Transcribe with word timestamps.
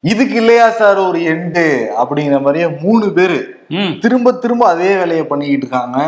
இதுக்கு 0.00 0.34
இல்லையா 0.34 0.70
சார் 0.70 0.96
ஒரு 0.96 1.18
எண்டு 1.18 1.62
அப்படிங்கிற 2.02 2.40
மாதிரியே 2.42 2.78
மூணு 2.80 3.12
பேரு 3.12 3.38
திரும்ப 4.00 4.32
திரும்ப 4.32 4.66
அதே 4.66 4.96
வேலையை 4.96 5.24
பண்ணிக்கிட்டு 5.26 5.66
இருக்காங்க. 5.66 5.98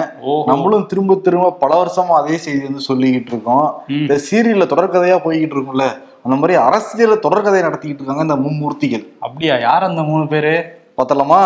நம்மளும் 0.47 0.87
திரும்ப 0.87 1.15
திரும்ப 1.15 1.53
பல 1.53 1.71
வருஷமா 1.81 2.15
அதே 2.19 2.37
செய்தி 2.37 2.63
வந்து 2.67 2.85
சொல்லிக்கிட்டு 2.89 3.33
இருக்கோம். 3.33 3.83
இந்த 3.89 4.15
சீரியல்ல 4.15 4.67
தொடர்கதையா 4.75 5.17
போய்கிட்டு 5.25 5.57
இருக்கும்ல. 5.57 5.87
அந்த 6.25 6.37
மாதிரி 6.37 6.55
அரசியல 6.67 7.17
தொடர்கதையை 7.27 7.65
நடத்திக்கிட்டு 7.67 8.01
இருக்காங்க 8.01 8.23
இந்த 8.23 8.37
மும்மூர்த்திகள். 8.45 9.05
அப்படியா? 9.19 9.57
யார் 9.57 9.83
அந்த 9.83 10.03
மூணு 10.03 10.27
பேரு? 10.27 10.55
பார்த்தலாமா 10.97 11.43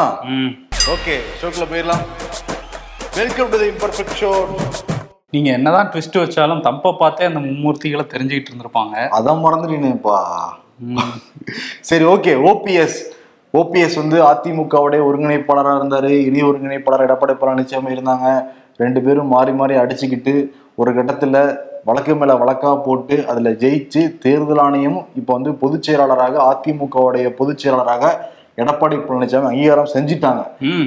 ஓகே 0.95 1.17
ஷோக்குள்ள 1.41 1.67
போயிடலாம். 1.73 2.05
Welcome 3.15 3.49
to 3.49 3.59
the 3.59 3.69
imperfect 3.75 4.19
show 4.21 4.33
நீங்க 5.31 5.51
என்னதான் 5.51 5.91
ட்விஸ்ட் 5.91 6.21
வச்சாலும் 6.25 6.61
தப்பை 6.67 6.97
பார்த்தே 6.99 7.25
அந்த 7.25 7.41
மும்மூர்த்திகளை 7.41 8.05
தெரிஞ்சுக்கிட்டு 8.15 8.53
இருந்திருப்பாங்க. 8.53 8.97
அதான் 9.21 9.43
மறந்துட்டீனேப்பா. 9.47 10.19
ம். 10.51 10.63
சரி 11.81 12.05
ஓகே. 12.05 12.33
ஓபிஎஸ். 12.51 12.99
ஓபிஎஸ் 13.53 13.97
வந்து 13.97 14.23
அதிமுகவுடைய 14.23 15.01
ஒருங்கிணைப்பாளராக 15.09 15.79
இருந்தாரு. 15.81 16.09
இணை 16.09 16.43
ஒருங்கிணைப்பாளர் 16.43 17.05
எடப்பாடி 17.07 17.35
பழனிசாமி 17.41 17.93
இருந்தாங்க. 17.97 18.45
ரெண்டு 18.77 19.03
பேரும் 19.03 19.27
மாறி 19.27 19.53
மாறி 19.53 19.75
அடிச்சுக்கிட்டு 19.75 20.51
ஒரு 20.75 20.95
கட்டத்துல 20.95 21.57
வழக்கு 21.85 22.15
மேல 22.15 22.35
வழக்கா 22.35 22.83
போட்டு 22.83 23.27
அதுல 23.29 23.51
ஜெயிச்சு 23.51 24.19
தேர்தல் 24.19 24.59
ஆணையம் 24.59 25.07
இப்போ 25.17 25.33
வந்து 25.33 25.55
பொதுச் 25.55 25.83
செயலாளராக 25.83 26.37
அதிமுகவுடைய 26.51 27.29
பொதுச் 27.29 27.59
செயலாளராக 27.59 28.33
எடப்பாடி 28.57 28.97
பழனிசாமி 28.97 29.43
அங்கீகாரம் 29.43 29.93
செஞ்சிட்டாங்க. 29.95 30.43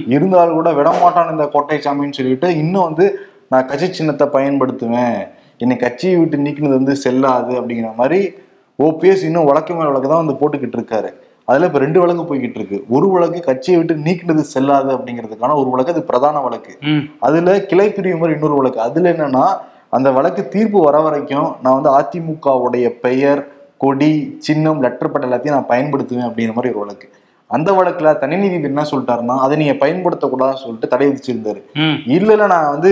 இருந்தாலும் 0.07 0.53
கூட 0.53 0.71
விடமாட்டான் 0.71 1.31
இந்த 1.31 1.43
கோட்டைசாமின்னு 1.43 2.13
சொல்லிட்டு 2.13 2.57
இன்னும் 2.57 2.83
வந்து 2.83 3.19
நான் 3.49 3.65
கட்சி 3.65 3.93
சின்னத்தை 3.93 4.27
பயன்படுத்துவேன். 4.27 5.27
என்னை 5.57 5.77
கட்சியை 5.77 6.15
விட்டு 6.15 6.37
நீக்கினது 6.37 6.69
வந்து 6.69 6.95
செல்லாது 6.95 7.61
அப்படிங்கிற 7.61 7.95
மாதிரி 7.95 8.33
ஓபிஎஸ் 8.79 9.23
இன்னும் 9.23 9.45
வழக்கு 9.45 9.73
மேல 9.73 9.85
வழக்கு 9.85 10.09
தான் 10.09 10.25
வந்து 10.25 10.37
போட்டுக்கிட்டு 10.41 10.77
இருக்காரு. 10.79 11.09
அதுல 11.45 11.65
இப்ப 11.65 11.79
ரெண்டு 11.79 11.99
வழக்கு 11.99 12.23
போய்கிட்டு 12.23 12.55
இருக்கு. 12.55 12.85
ஒரு 12.89 13.09
வழக்கு 13.09 13.39
கட்சியை 13.41 13.79
விட்டு 13.79 13.95
நீக்கினது 13.95 14.39
செல்லாது 14.39 14.97
அப்படிங்கிறதுக்கான 14.97 15.55
ஒரு 15.55 15.69
வழக்கு 15.69 15.91
அது 15.91 16.03
பிரதான 16.03 16.39
வழக்கு. 16.39 16.77
அதுல 17.19 17.65
கிளை 17.65 17.91
பிரிவு 17.91 18.17
மாதிரி 18.17 18.39
இன்னொரு 18.39 18.53
வழக்கு. 18.53 18.79
அதுல 18.79 19.11
என்னன்னா 19.11 19.45
அந்த 19.89 20.11
வழக்கு 20.11 20.47
தீர்ப்பு 20.47 20.79
வர 20.81 20.99
வரைக்கும் 20.99 21.55
நான் 21.63 21.81
வந்து 21.81 21.91
அதிமுகவுடைய 21.99 22.89
பெயர் 23.01 23.41
கொடி 23.77 24.35
சின்னம் 24.39 24.81
லெட்டர் 24.81 25.11
பட் 25.11 25.25
எல்லாத்தையும் 25.25 25.49
நான் 25.49 25.69
பயன்படுத்துவேன் 25.69 26.27
அப்படிங்கிற 26.27 26.53
மாதிரி 26.53 26.73
ஒரு 26.73 26.79
வழக்கு. 26.79 27.07
அந்த 27.51 27.71
வழக்குல 27.71 28.17
தனி 28.17 28.35
நீதிபதி 28.35 28.63
என்ன 28.63 28.83
சொல்லிட்டாருன்னா 28.91 29.37
அதை 29.37 29.57
நீங்க 29.57 29.85
பயன்படுத்தக்கூடாதுன்னு 29.85 30.63
சொல்லிட்டு 30.63 30.87
தடை 30.87 31.07
விதிச்சிருந்தாரு. 31.07 31.61
ம். 31.73 31.97
இல்ல 32.05 32.31
இல்ல 32.31 32.47
நான் 32.47 32.69
வந்து 32.69 32.91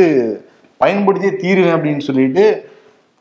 பயன்படுத்தியே 0.78 1.36
தீருவேன் 1.36 1.76
அப்படின்னு 1.76 2.00
சொல்லிட்டு 2.00 2.46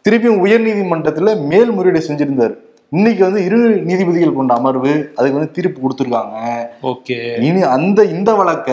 திருப்பியும் 0.09 0.39
உயர் 0.39 0.61
நீதிமன்றத்துல 0.61 1.41
மேல்முறையீடு 1.47 2.07
செஞ்சிருந்தாரு. 2.09 2.55
இன்னைக்கு 2.91 3.25
வந்து 3.25 3.45
இரு 3.45 3.57
நீதிபதிகள் 3.59 4.33
கொண்ட 4.33 4.55
அமர்வு 4.55 5.13
அதுக்கு 5.17 5.39
வந்து 5.39 5.51
தீர்ப்பு 5.51 5.79
கொடுத்துருக்காங்க. 5.85 6.35
ஓகே. 6.83 7.41
இனி 7.43 7.63
அந்த 7.63 8.05
இந்த 8.05 8.35
வழக்க 8.35 8.71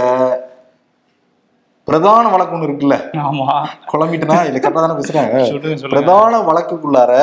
பிரதான 1.84 2.30
வழக்கு 2.30 2.56
ஒண்ணு 2.56 2.60
இருக்குல்ல. 2.60 2.98
ஆமா. 3.14 3.48
குழம்பிட்டுனா? 3.94 4.46
இல்ல 4.46 4.60
கரெக்டா 4.60 4.74
தானே 4.74 4.94
பேசுறாங்க 4.94 5.38
பிரதான 5.90 6.40
வழக்குக்குள்ளார 6.40 7.14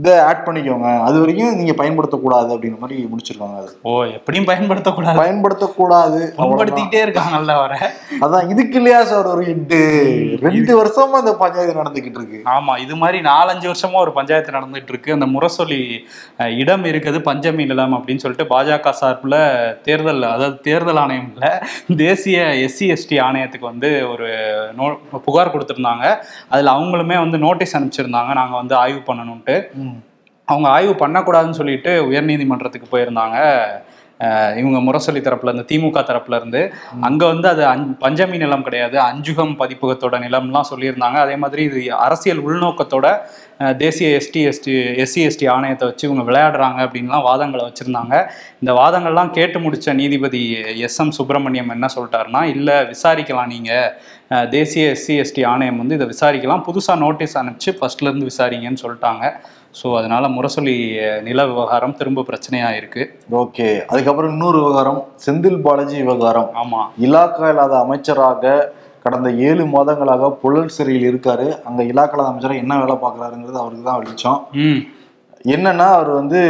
இதை 0.00 0.12
ஆட் 0.26 0.44
பண்ணிக்கோங்க. 0.44 0.90
அது 1.06 1.16
வரைக்கும் 1.22 1.56
நீங்க 1.60 1.72
பயன்படுத்தக்கூடாது 1.80 2.50
அப்படிங்கிற 2.54 2.78
மாதிரி 2.82 2.98
முடிச்சிருக்காங்க 3.12 3.56
அது. 3.62 3.72
ஓ 3.88 3.94
எப்படியும் 4.18 4.46
பயன்படுத்தக்கூடாது? 4.50 5.18
பயன்படுத்தக்கூடாது. 5.22 6.20
பயன்படுத்திக்கிட்டே 6.38 7.00
இருக்காங்கல்ல 7.06 7.54
வர 7.62 7.74
அதான் 8.24 8.48
இதுக்கு 8.52 8.78
இல்லையா 8.80 9.00
சார் 9.10 9.28
ஒரு 9.32 9.42
எட்டு 9.54 9.80
ரெண்டு 10.46 10.72
வருஷமா 10.80 11.18
இந்த 11.24 11.34
பஞ்சாயத்து 11.42 11.80
நடந்துகிட்டு 11.80 12.20
இருக்கு. 12.20 12.38
ஆமா 12.54 12.74
இது 12.84 12.96
மாதிரி 13.02 13.20
நாலஞ்சு 13.30 13.68
வருஷமா 13.70 13.98
ஒரு 14.04 14.14
பஞ்சாயத்து 14.18 14.56
நடந்துட்டு 14.58 14.94
இருக்கு. 14.94 15.14
அந்த 15.16 15.28
முரசொலி 15.34 15.80
இடம் 16.62 16.86
இருக்குது 16.92 17.20
பஞ்சமி 17.28 17.66
நிலம் 17.72 17.96
அப்படின்னு 17.98 18.24
சொல்லிட்டு 18.24 18.48
பாஜக 18.54 18.94
சார்பில் 19.02 19.38
தேர்தல் 19.88 20.24
அதாவது 20.32 20.58
தேர்தல் 20.68 21.02
ஆணையம் 21.04 21.30
இல்ல 21.34 21.52
தேசிய 22.04 22.40
எஸ்சி 22.66 22.88
எஸ்டி 22.96 23.18
ஆணையத்துக்கு 23.26 23.70
வந்து 23.72 23.90
ஒரு 24.12 24.28
நோ 24.80 24.88
புகார் 25.28 25.54
கொடுத்துருந்தாங்க. 25.56 26.06
அதில் 26.52 26.74
அவங்களுமே 26.76 27.18
வந்து 27.24 27.38
நோட்டீஸ் 27.46 27.76
அனுப்பிச்சிருந்தாங்க. 27.78 28.32
நாங்கள் 28.42 28.60
வந்து 28.62 28.76
ஆய்வு 28.82 29.02
பண்ணணும்ட்டு. 29.10 29.56
அவங்க 30.50 30.68
ஆய்வு 30.68 30.94
பண்ணக்கூடாதுன்னு 30.98 31.60
சொல்லிட்டு 31.60 31.92
உயர்நீதிமன்றத்துக்கு 32.10 32.92
போயிருந்தாங்க. 32.92 33.38
இவங்க 34.56 34.78
முரசொலி 34.78 35.20
தரப்புல 35.20 35.50
இருந்து 35.50 35.68
திமுக 35.68 35.98
தரப்புல 36.00 36.34
இருந்து. 36.34 36.60
அங்க 37.00 37.26
வந்து 37.26 37.48
அது 37.48 37.62
பஞ்சமி 38.00 38.36
நிலம் 38.36 38.62
கிடையாது. 38.62 39.00
அஞ்சுகம் 39.00 39.54
பதிப்பகத்தோட 39.58 40.16
நிலம்லாம் 40.20 40.70
சொல்லியிருந்தாங்க. 40.70 41.14
அதே 41.16 41.36
மாதிரி 41.36 41.62
இது 41.64 41.94
அரசியல் 41.98 42.42
உள்நோக்கத்தோட 42.46 43.06
தேசிய 43.78 44.18
எஸ்டி 44.18 44.40
எஸ்டி 44.48 44.74
எஸ்சி 45.02 45.20
எஸ்டி 45.26 45.46
ஆணையத்தை 45.50 45.84
வச்சு 45.84 46.08
இவங்க 46.08 46.32
விளையாடுறாங்க 46.32 46.78
அப்படின்லாம் 46.84 47.24
வாதங்களை 47.24 47.64
வச்சிருந்தாங்க. 47.64 48.14
இந்த 48.60 48.72
வாதங்கள்லாம் 48.72 49.30
கேட்டு 49.30 49.58
முடிச்ச 49.58 49.94
நீதிபதி 49.94 50.42
எஸ் 50.80 51.00
எம் 51.00 51.10
சுப்பிரமணியம் 51.10 51.68
என்ன 51.68 51.86
சொல்லிட்டாருன்னா 51.96 52.42
இல்லை 52.54 52.74
விசாரிக்கலாம் 52.92 53.46
நீங்க. 53.46 53.72
அஹ், 54.30 54.48
தேசிய 54.48 54.92
எஸ்சி 54.92 55.14
எஸ்டி 55.20 55.46
ஆணையம் 55.46 55.78
வந்து 55.78 55.94
இதை 55.94 56.08
விசாரிக்கலாம். 56.08 56.64
புதுசாக 56.66 56.98
நோட்டீஸ் 56.98 57.38
அனுப்பிச்சு 57.38 57.72
ஃபர்ஸ்ட்ல 57.78 58.10
இருந்து 58.10 58.26
விசாரிங்கன்னு 58.26 58.82
சொல்லிட்டாங்க. 58.82 59.24
ஸோ 59.74 59.88
அதனால 59.98 60.28
முரசொலி 60.28 60.74
நில 61.22 61.40
விவகாரம் 61.46 61.96
திரும்ப 61.98 62.24
பிரச்சனையா 62.28 62.70
இருக்கு 62.76 63.02
ஓகே. 63.40 63.68
அதுக்கப்புறம் 63.90 64.32
இன்னொரு 64.32 64.58
விவகாரம் 64.58 65.00
செந்தில் 65.24 65.60
பாலாஜி 65.66 65.96
விவகாரம். 66.02 66.48
ஆமா. 66.62 66.80
இலாக்கா 67.06 67.48
இல்லாத 67.48 67.74
அமைச்சராக 67.78 68.54
கடந்த 69.04 69.28
ஏழு 69.48 69.64
மாதங்களாக 69.74 70.30
புழல் 70.42 70.74
சிறையில் 70.76 71.06
இருக்காரு. 71.10 71.46
அங்க 71.68 71.82
இலாக்கா 71.82 72.14
இல்லாத 72.16 72.32
அமைச்சராக 72.32 72.62
என்ன 72.64 72.78
வேலை 72.78 72.96
பார்க்கறாருங்கிறது 73.04 73.62
அவருக்கு 73.62 73.84
தான் 73.84 74.00
வெளிச்சம். 74.00 74.40
என்னன்னா 75.54 75.86
அவர் 75.98 76.10
வந்து 76.20 76.40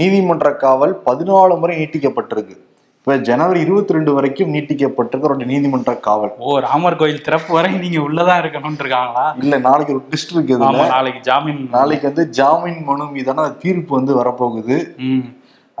நீதிமன்ற 0.00 0.48
காவல் 0.64 0.94
பதினாலு 1.08 1.58
முறை 1.60 1.74
நீட்டிக்கப்பட்டிருக்கு. 1.82 2.56
இப்ப 3.06 3.16
ஜனவரி 3.26 3.58
இருபத்தி 3.64 3.94
ரெண்டு 3.94 4.12
வரைக்கும் 4.14 4.48
நீட்டிக்கப்பட்டிருக்கு 4.54 5.26
அவருடைய 5.26 5.48
நீதிமன்ற 5.50 5.92
காவல். 6.06 6.30
ஓ 6.46 6.54
ராமர் 6.64 6.96
கோயில் 7.00 7.20
திறப்பு 7.26 7.50
வரை 7.56 7.68
நீங்க 7.82 7.98
உள்ளதான் 8.06 8.40
இருக்கணும்னு 8.42 8.82
இருக்காங்களா 8.82 9.26
இல்ல 9.42 9.58
நாளைக்கு 9.66 9.92
ஒரு 9.94 10.02
ட்விஸ்ட் 10.06 10.32
இருக்கு 10.34 10.52
இதுல. 10.54 10.70
ஆமா 10.70 10.86
நாளைக்கு 10.94 11.20
ஜாமீன். 11.28 11.60
நாளைக்கு 11.76 12.06
வந்து 12.10 12.24
ஜாமீன் 12.38 12.80
மனு 12.88 13.04
மீதான 13.12 13.44
தீர்ப்பு 13.60 13.92
வந்து 13.98 14.16
வரப்போகுது. 14.20 14.78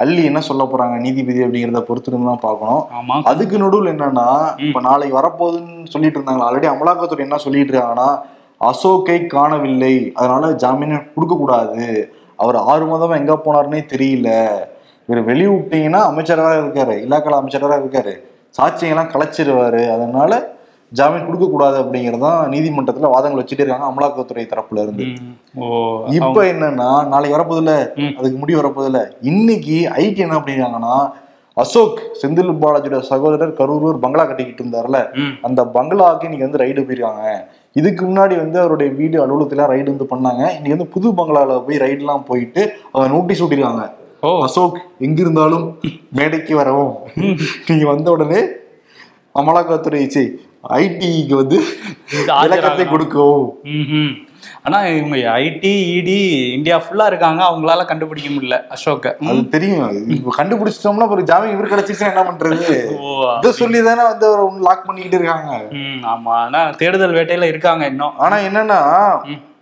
அள்ளி 0.02 0.22
என்ன 0.30 0.42
சொல்ல 0.50 0.66
போறாங்க 0.74 1.00
நீதிபதி 1.06 1.42
அப்படிங்கிறத 1.46 1.82
பொறுத்திருந்து 1.88 2.30
தான் 2.32 2.44
பார்க்கணும். 2.46 3.26
அதுக்கு 3.32 3.62
நடுவில் 3.64 3.92
என்னன்னா 3.94 4.28
இப்ப 4.68 4.84
நாளைக்கு 4.88 5.18
வரப்போகுதுன்னு 5.20 5.92
சொல்லிட்டு 5.96 6.20
இருந்தாங்க. 6.20 6.46
ஆல்ரெடி 6.48 6.70
அமலாக்கத்துறை 6.74 7.26
என்ன 7.26 7.40
சொல்லிட்டு 7.46 7.74
இருக்காங்கன்னா 7.74 8.08
அசோக்கை 8.70 9.18
காணவில்லை. 9.36 9.94
அதனால 10.20 10.52
ஜாமீன் 10.64 10.96
கொடுக்க 11.16 11.34
கூடாது 11.42 11.82
அவர் 12.44 12.62
ஆறு 12.70 12.86
மாதமா 12.92 13.20
எங்க 13.24 13.36
போனாருன்னே 13.48 13.82
தெரியல. 13.94 14.30
இவர் 15.08 15.22
வெளிய 15.22 15.48
விட்டீங்கன்னா 15.50 16.00
அமைச்சராக 16.02 16.60
இருக்காரு 16.60 16.94
இலாக்கல 17.02 17.30
அமைச்சராக 17.32 17.78
இருக்காரு. 17.78 18.14
சாட்சியெல்லாம் 18.54 19.12
கலைச்சிருவாரு. 19.12 19.90
அதனால 19.90 20.32
ஜாமீன் 20.92 21.26
கொடுக்க 21.26 21.46
கூடாது 21.46 21.82
அப்படிங்கறதான் 21.82 22.50
நீதிமன்றத்துல 22.50 23.10
வாதங்கள் 23.10 23.42
வச்சுட்டே 23.42 23.62
இருக்காங்க 23.62 23.86
அமலாக்கத்துறை 23.86 24.44
தரப்புல 24.46 24.82
இருந்து 24.82 25.04
இப்ப 26.18 26.44
என்னன்னா 26.44 27.08
நாளைக்கு 27.08 27.36
வரப்போதில்ல 27.38 27.72
ம். 27.96 28.12
அதுக்கு 28.18 28.38
முடிவு 28.38 28.60
வரப்போதில்ல 28.62 29.00
இன்னைக்கு 29.22 29.88
ஐடி 29.96 30.16
என்ன 30.16 30.38
அப்படிங்கிறாங்கன்னா 30.38 30.94
அசோக் 31.56 32.00
செந்தில் 32.22 32.60
பாலாஜியோட 32.62 33.00
சகோதரர் 33.02 33.52
கரூர் 33.52 33.98
பங்களா 33.98 34.24
கட்டிக்கிட்டு 34.24 34.62
இருந்தார்ல. 34.62 34.98
அந்த 35.42 35.66
பங்களாவுக்கு 35.66 36.26
இன்னைக்கு 36.26 36.48
வந்து 36.48 36.62
ரைடு 36.64 36.86
போயிருக்காங்க. 36.86 37.28
இதுக்கு 37.76 38.06
முன்னாடி 38.06 38.36
வந்து 38.36 38.60
அவருடைய 38.60 38.92
வீடு 38.92 39.26
அலுவலகத்துல 39.26 39.68
ரைடு 39.68 39.84
வந்து 39.84 40.08
பண்ணாங்க. 40.10 40.42
இன்னைக்கு 40.48 40.76
வந்து 40.76 40.88
புது 40.88 41.10
பங்களால 41.12 41.64
போய் 41.64 41.76
ரைடுலாம் 41.76 42.26
போயிட்டு 42.26 42.62
அவங்க 42.92 43.16
நோட்டீஸ் 43.16 43.42
விட்டிருக்காங்க 43.42 43.84
ஓ. 44.20 44.42
அசோக் 44.42 44.78
எங்க 44.98 45.20
இருந்தாலும் 45.20 45.78
மேடைக்கு 46.12 46.56
வரவும். 46.56 46.94
நீங்க 47.66 47.86
வந்த 47.86 48.10
உடனே 48.10 48.40
அமலாக்கத்துறை 49.34 50.32
ஐடிக்கு 50.68 51.34
வந்து 51.34 51.56
இது 52.10 52.32
ஆஜராகணும். 52.32 52.40
விளக்கத்தை 52.40 52.86
கொடுக்கவும். 52.86 53.48
ம்ஹும். 54.66 54.74
ஆனா 54.76 54.78
இவங்க 54.92 55.16
ஐடி 55.38 55.72
இடி 55.98 56.16
இந்தியா 56.56 56.76
ஃபுல்லா 56.84 57.06
இருக்காங்க. 57.06 57.40
அவங்களால 57.46 57.84
கண்டுபிடிக்க 57.84 58.30
முடியல 58.30 58.58
அசோக்க. 58.70 59.12
அது 59.28 59.42
தெரியும். 59.48 59.84
இப்ப 60.16 60.34
கண்டுபிடிச்சிட்டோம்னா 60.38 61.08
ஒரு 61.08 61.22
ஜாமீன் 61.22 61.54
இவர் 61.56 61.72
கிடைச்சிச்சுன்னா 61.72 62.12
என்ன 62.14 62.24
பண்றது? 62.30 62.68
ஓ 63.00 63.10
இதை 63.38 63.52
சொல்லி 63.54 63.80
தானே 63.80 64.04
வந்து 64.04 64.28
லாக் 64.68 64.86
பண்ணிக்கிட்டு 64.86 65.18
இருக்காங்க. 65.20 65.52
ம், 65.80 66.00
ஆமா. 66.06 66.34
ஆனா 66.46 66.62
தேடுதல் 66.82 67.18
வேட்டையில 67.18 67.50
இருக்காங்க 67.52 67.84
இன்னும். 67.86 68.16
ஆனா 68.18 68.38
என்னன்னா 68.48 68.80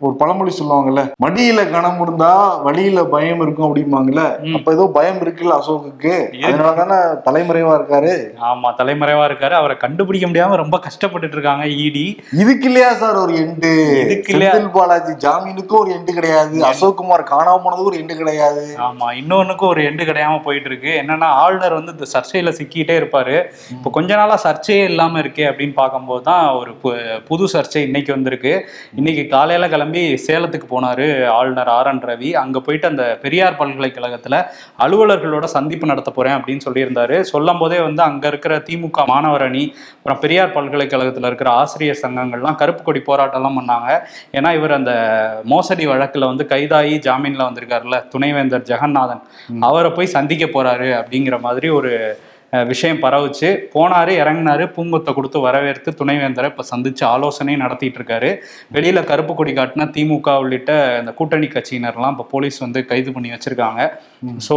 ஒரு 0.01 0.15
பழமொழி 0.21 0.53
சொல்லுவாங்கல்ல 0.55 1.03
மடியில 1.23 1.71
கனம் 1.71 2.01
இருந்தா 2.03 2.31
வழியில 2.65 3.05
பயம் 3.05 3.41
இருக்கும் 3.41 3.67
அப்படிம்பாங்கல்ல. 3.67 4.23
அப்ப 4.57 4.73
ஏதோ 4.73 4.91
பயம் 4.95 5.21
இருக்குல்ல 5.21 5.59
அசோக்குக்கு. 5.59 6.13
அதனால 6.47 6.73
தானே 6.73 6.97
தலைமறைவா 7.27 7.75
இருக்காரு. 7.79 8.11
ஆமா 8.49 8.71
தலைமறைவா 8.81 9.25
இருக்காரு. 9.25 9.53
அவரை 9.53 9.77
கண்டுபிடிக்க 9.77 10.27
முடியாம 10.27 10.57
ரொம்ப 10.57 10.79
கஷ்டப்பட்டுட்டு 10.87 11.37
இருக்காங்க 11.39 11.65
E 11.75 11.79
இடி 11.87 12.05
இதுக்கு 12.41 12.69
இல்லையா 12.69 12.93
சார் 12.95 13.17
ஒரு 13.17 13.35
எண்டு 13.37 13.73
இதுக்கு 14.03 14.33
இல்லையா? 14.35 14.53
பாலாஜி 14.95 15.13
ஜாமீனுக்கும் 15.25 15.81
ஒரு 15.83 15.91
எண்டு 15.95 16.13
கிடையாது. 16.17 16.57
அசோக் 16.69 16.97
குமார் 16.99 17.23
காணாம 17.31 17.61
போனதுக்கு 17.65 17.91
ஒரு 17.91 17.99
எண்டு 18.01 18.15
கிடையாது. 18.19 18.65
ஆமா 18.87 19.07
இன்னொன்னுக்கும் 19.21 19.71
ஒரு 19.75 19.81
எண்டு 19.89 20.03
கிடையாம 20.11 20.35
போயிட்டு 20.47 20.69
இருக்கு 20.71 20.91
என்னன்னா 21.01 21.29
ஆளுநர் 21.43 21.77
வந்து 21.79 21.95
இந்த 21.97 22.07
சர்ச்சையில 22.13 22.51
சிக்கிட்டே 22.59 22.95
இருப்பாரு. 23.01 23.37
இப்போ 23.77 23.91
கொஞ்ச 23.97 24.11
நாளா 24.21 24.37
சர்ச்சையே 24.45 24.85
இல்லாம 24.91 25.19
இருக்கே 25.25 25.45
அப்படின்னு 25.51 25.75
பார்க்கும்போது 25.81 26.25
தான் 26.29 26.45
ஒரு 26.61 26.73
புது 27.29 27.47
சர்ச்சை 27.55 27.83
இன்னைக்கு 27.89 28.13
வந்திருக்கு. 28.17 28.53
இன்னைக்கு 29.01 29.25
காலையில 29.35 29.69
கிளம்பி 29.75 30.05
சேலத்துக்கு 30.27 30.69
போனாரு 30.75 31.09
ஆளுநர் 31.39 31.73
ஆர் 31.77 31.91
என் 31.93 32.03
ரவி. 32.11 32.31
அங்க 32.43 32.61
போயிட்டு 32.69 32.89
அந்த 32.93 33.07
பெரியார் 33.25 33.59
பல்கலைக்கழகத்துல 33.63 34.41
அலுவலர்களோட 34.87 35.49
சந்திப்பு 35.57 35.91
நடத்த 35.93 36.13
போறேன் 36.19 36.37
அப்படின்னு 36.39 36.67
சொல்லியிருந்தாரு. 36.69 37.19
சொல்லும் 37.33 37.61
போதே 37.65 37.81
வந்து 37.89 38.05
அங்க 38.09 38.25
இருக்கிற 38.35 38.55
திமுக 38.71 39.09
மாணவர் 39.13 39.47
அணி 39.49 39.65
அப்புறம் 39.97 40.23
பெரியார் 40.27 40.55
பல்கலைக்கழகத்துல 40.59 41.29
இருக்கிற 41.33 41.51
ஆசிரியர் 41.63 42.03
சங்கங்கள்லாம் 42.05 42.61
கருப்பு 42.63 42.83
கொடி 42.87 43.03
போராட்டம்லாம் 43.11 43.59
பண்ணாங்க. 43.61 43.91
ஏன்னா 44.39 44.51
இவர் 44.59 44.79
அந்த 44.79 44.84
மோசடி 45.53 45.87
வழக்குல 45.93 46.29
வந்து 46.33 46.47
கைதாகி 46.53 46.95
ஜாமீன்ல 47.09 47.49
வந்திருக்காருல்ல 47.49 47.99
துணைவேந்தர் 48.13 48.69
ஜெகநாதன். 48.73 49.25
அவரை 49.71 49.91
போய் 49.97 50.15
சந்திக்க 50.19 50.47
போறாரு 50.47 50.91
அப்படிங்கிற 51.01 51.39
மாதிரி 51.41 51.71
ஒரு 51.81 51.93
விஷயம் 52.71 53.01
பரவுச்சு. 53.03 53.49
போனாரு 53.73 54.13
இறங்குனாரு 54.23 54.65
பூங்கொத்தை 54.75 55.13
கொடுத்து 55.15 55.39
வரவேற்று 55.45 55.91
துணைவேந்தரை 56.01 56.49
இப்ப 56.51 56.65
சந்திச்சு 56.71 57.05
ஆலோசனை 57.05 57.55
நடத்திட்டு 57.63 57.99
இருக்காரு. 58.01 58.31
வெளியில 58.75 59.05
கருப்பு 59.05 59.35
கொடி 59.35 59.53
காட்டின 59.53 59.87
திமுக 59.97 60.37
உள்ளிட்ட 60.43 60.99
இந்த 61.01 61.13
கூட்டணி 61.13 61.49
கட்சியினர்லாம் 61.55 62.15
இப்ப 62.15 62.27
போலீஸ் 62.35 62.59
வந்து 62.59 62.83
கைது 62.91 63.13
பண்ணி 63.13 63.33
வச்சிருக்காங்க. 63.35 63.89
ஸோ 64.49 64.57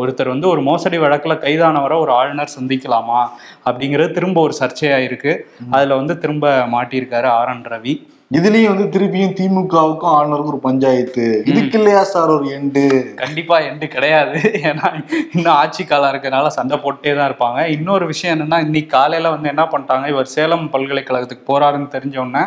ஒருத்தர் 0.00 0.32
வந்து 0.34 0.48
ஒரு 0.48 0.62
மோசடி 0.68 0.98
வழக்குல 0.98 1.36
கைதானவரை 1.46 1.98
ஒரு 2.04 2.14
ஆளுநர் 2.18 2.54
சந்திக்கலாமா 2.58 3.22
அப்படிங்கிறது 3.68 4.16
திரும்ப 4.18 4.40
ஒரு 4.40 4.56
சர்ச்சையா 4.60 5.00
இருக்கு. 5.08 5.34
அதுல 5.70 5.94
வந்து 6.02 6.16
திரும்ப 6.18 6.54
மாட்டியிருக்காரு 6.76 7.30
ஆர் 7.38 7.52
என் 7.54 7.66
ரவி. 7.74 7.96
இதுலயும் 8.36 8.70
வந்து 8.70 8.86
திருப்பியும் 8.94 9.34
திமுகவுக்கும் 9.36 10.14
ஆளுநருக்கும் 10.14 10.52
ஒரு 10.54 10.58
பஞ்சாயத்து. 10.66 11.22
இதுக்கு 11.50 11.76
இல்லையா 11.78 12.00
சார் 12.10 12.32
ஒரு 12.34 12.46
எண்டு? 12.56 12.82
கண்டிப்பா 13.20 13.56
எண்டு 13.68 13.86
கிடையாது. 13.94 14.40
ஏன்னா 14.70 14.88
இன்னும் 15.34 15.54
ஆட்சி 15.60 15.82
காலம் 15.84 16.10
இருக்கறனால 16.12 16.48
சண்டை 16.56 16.76
போட்டே 16.82 17.12
தான் 17.18 17.28
இருப்பாங்க. 17.30 17.60
இன்னொரு 17.76 18.06
விஷயம் 18.10 18.34
என்னன்னா 18.34 18.58
இன்னைக்கு 18.66 18.90
காலையில 18.96 19.30
வந்து 19.34 19.50
என்ன 19.52 19.64
பண்ணிட்டாங்க 19.72 20.08
இவர் 20.14 20.28
சேலம் 20.34 20.66
பல்கலைக்கழகத்துக்கு 20.74 21.46
போறாருன்னு 21.52 21.88
தெரிஞ்ச 21.94 22.18
உடனே 22.24 22.42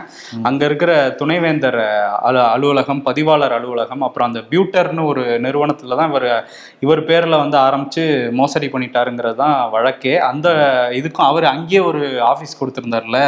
அங்க 0.50 0.62
இருக்கிற 0.70 0.92
துணைவேந்தர் 1.22 1.80
அலு 2.30 2.42
அலுவலகம் 2.54 3.02
பதிவாளர் 3.08 3.56
அலுவலகம் 3.58 4.06
அப்புறம் 4.10 4.30
அந்த 4.30 4.44
பியூட்டர்னு 4.52 5.08
ஒரு 5.14 5.24
நிறுவனத்துல 5.48 6.00
தான் 6.02 6.12
இவர் 6.14 6.28
இவர் 6.86 7.04
பேர்ல 7.10 7.42
வந்து 7.44 7.60
ஆரம்பிச்சு 7.66 8.06
மோசடி 8.42 8.70
பண்ணிட்டாருங்கிறது 8.76 9.40
தான் 9.44 9.58
வழக்கே. 9.76 10.16
அந்த 10.30 10.48
இதுக்கும் 11.02 11.30
அவர் 11.32 11.52
அங்கேயே 11.56 11.84
ஒரு 11.90 12.04
ஆபீஸ் 12.32 12.58
கொடுத்திருந்தார்ல. 12.62 13.20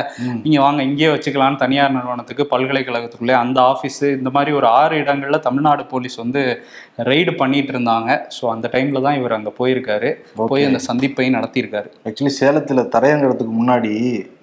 நீங்க 0.45 0.61
வாங்க 0.67 0.81
இங்கேயே 0.91 1.11
வச்சுக்கலாம்னு 1.15 1.61
தனியார் 1.65 1.97
நிறுவனத்துக்கு 1.99 2.41
பல்கலைக்கழகத்துக்குள்ளே. 2.51 3.31
அந்த 3.31 3.61
ஆஃபீஸ் 3.61 4.17
இந்த 4.17 4.29
மாதிரி 4.29 4.51
ஒரு 4.51 4.67
ஆறு 4.67 4.97
இடங்கள்ல 4.97 5.39
தமிழ்நாடு 5.39 5.85
போலீஸ் 5.85 6.15
வந்து 6.15 6.63
ரெய்டு 6.97 7.37
பண்ணிட்டு 7.37 7.73
இருந்தாங்க. 7.73 8.19
ஸோ 8.37 8.45
அந்த 8.49 8.69
டைம்ல 8.71 9.01
தான் 9.01 9.17
இவர் 9.19 9.37
அங்க 9.37 9.53
போயிருக்காரு. 9.59 10.11
போய் 10.35 10.63
அந்த 10.63 10.79
சந்திப்பை 10.79 11.29
நடத்தியிருக்காரு. 11.29 11.89
ஆக்சுவலி 12.09 12.33
சேலத்துல 12.41 12.85
தரையங்கிறதுக்கு 12.97 13.55
முன்னாடி 13.61 13.93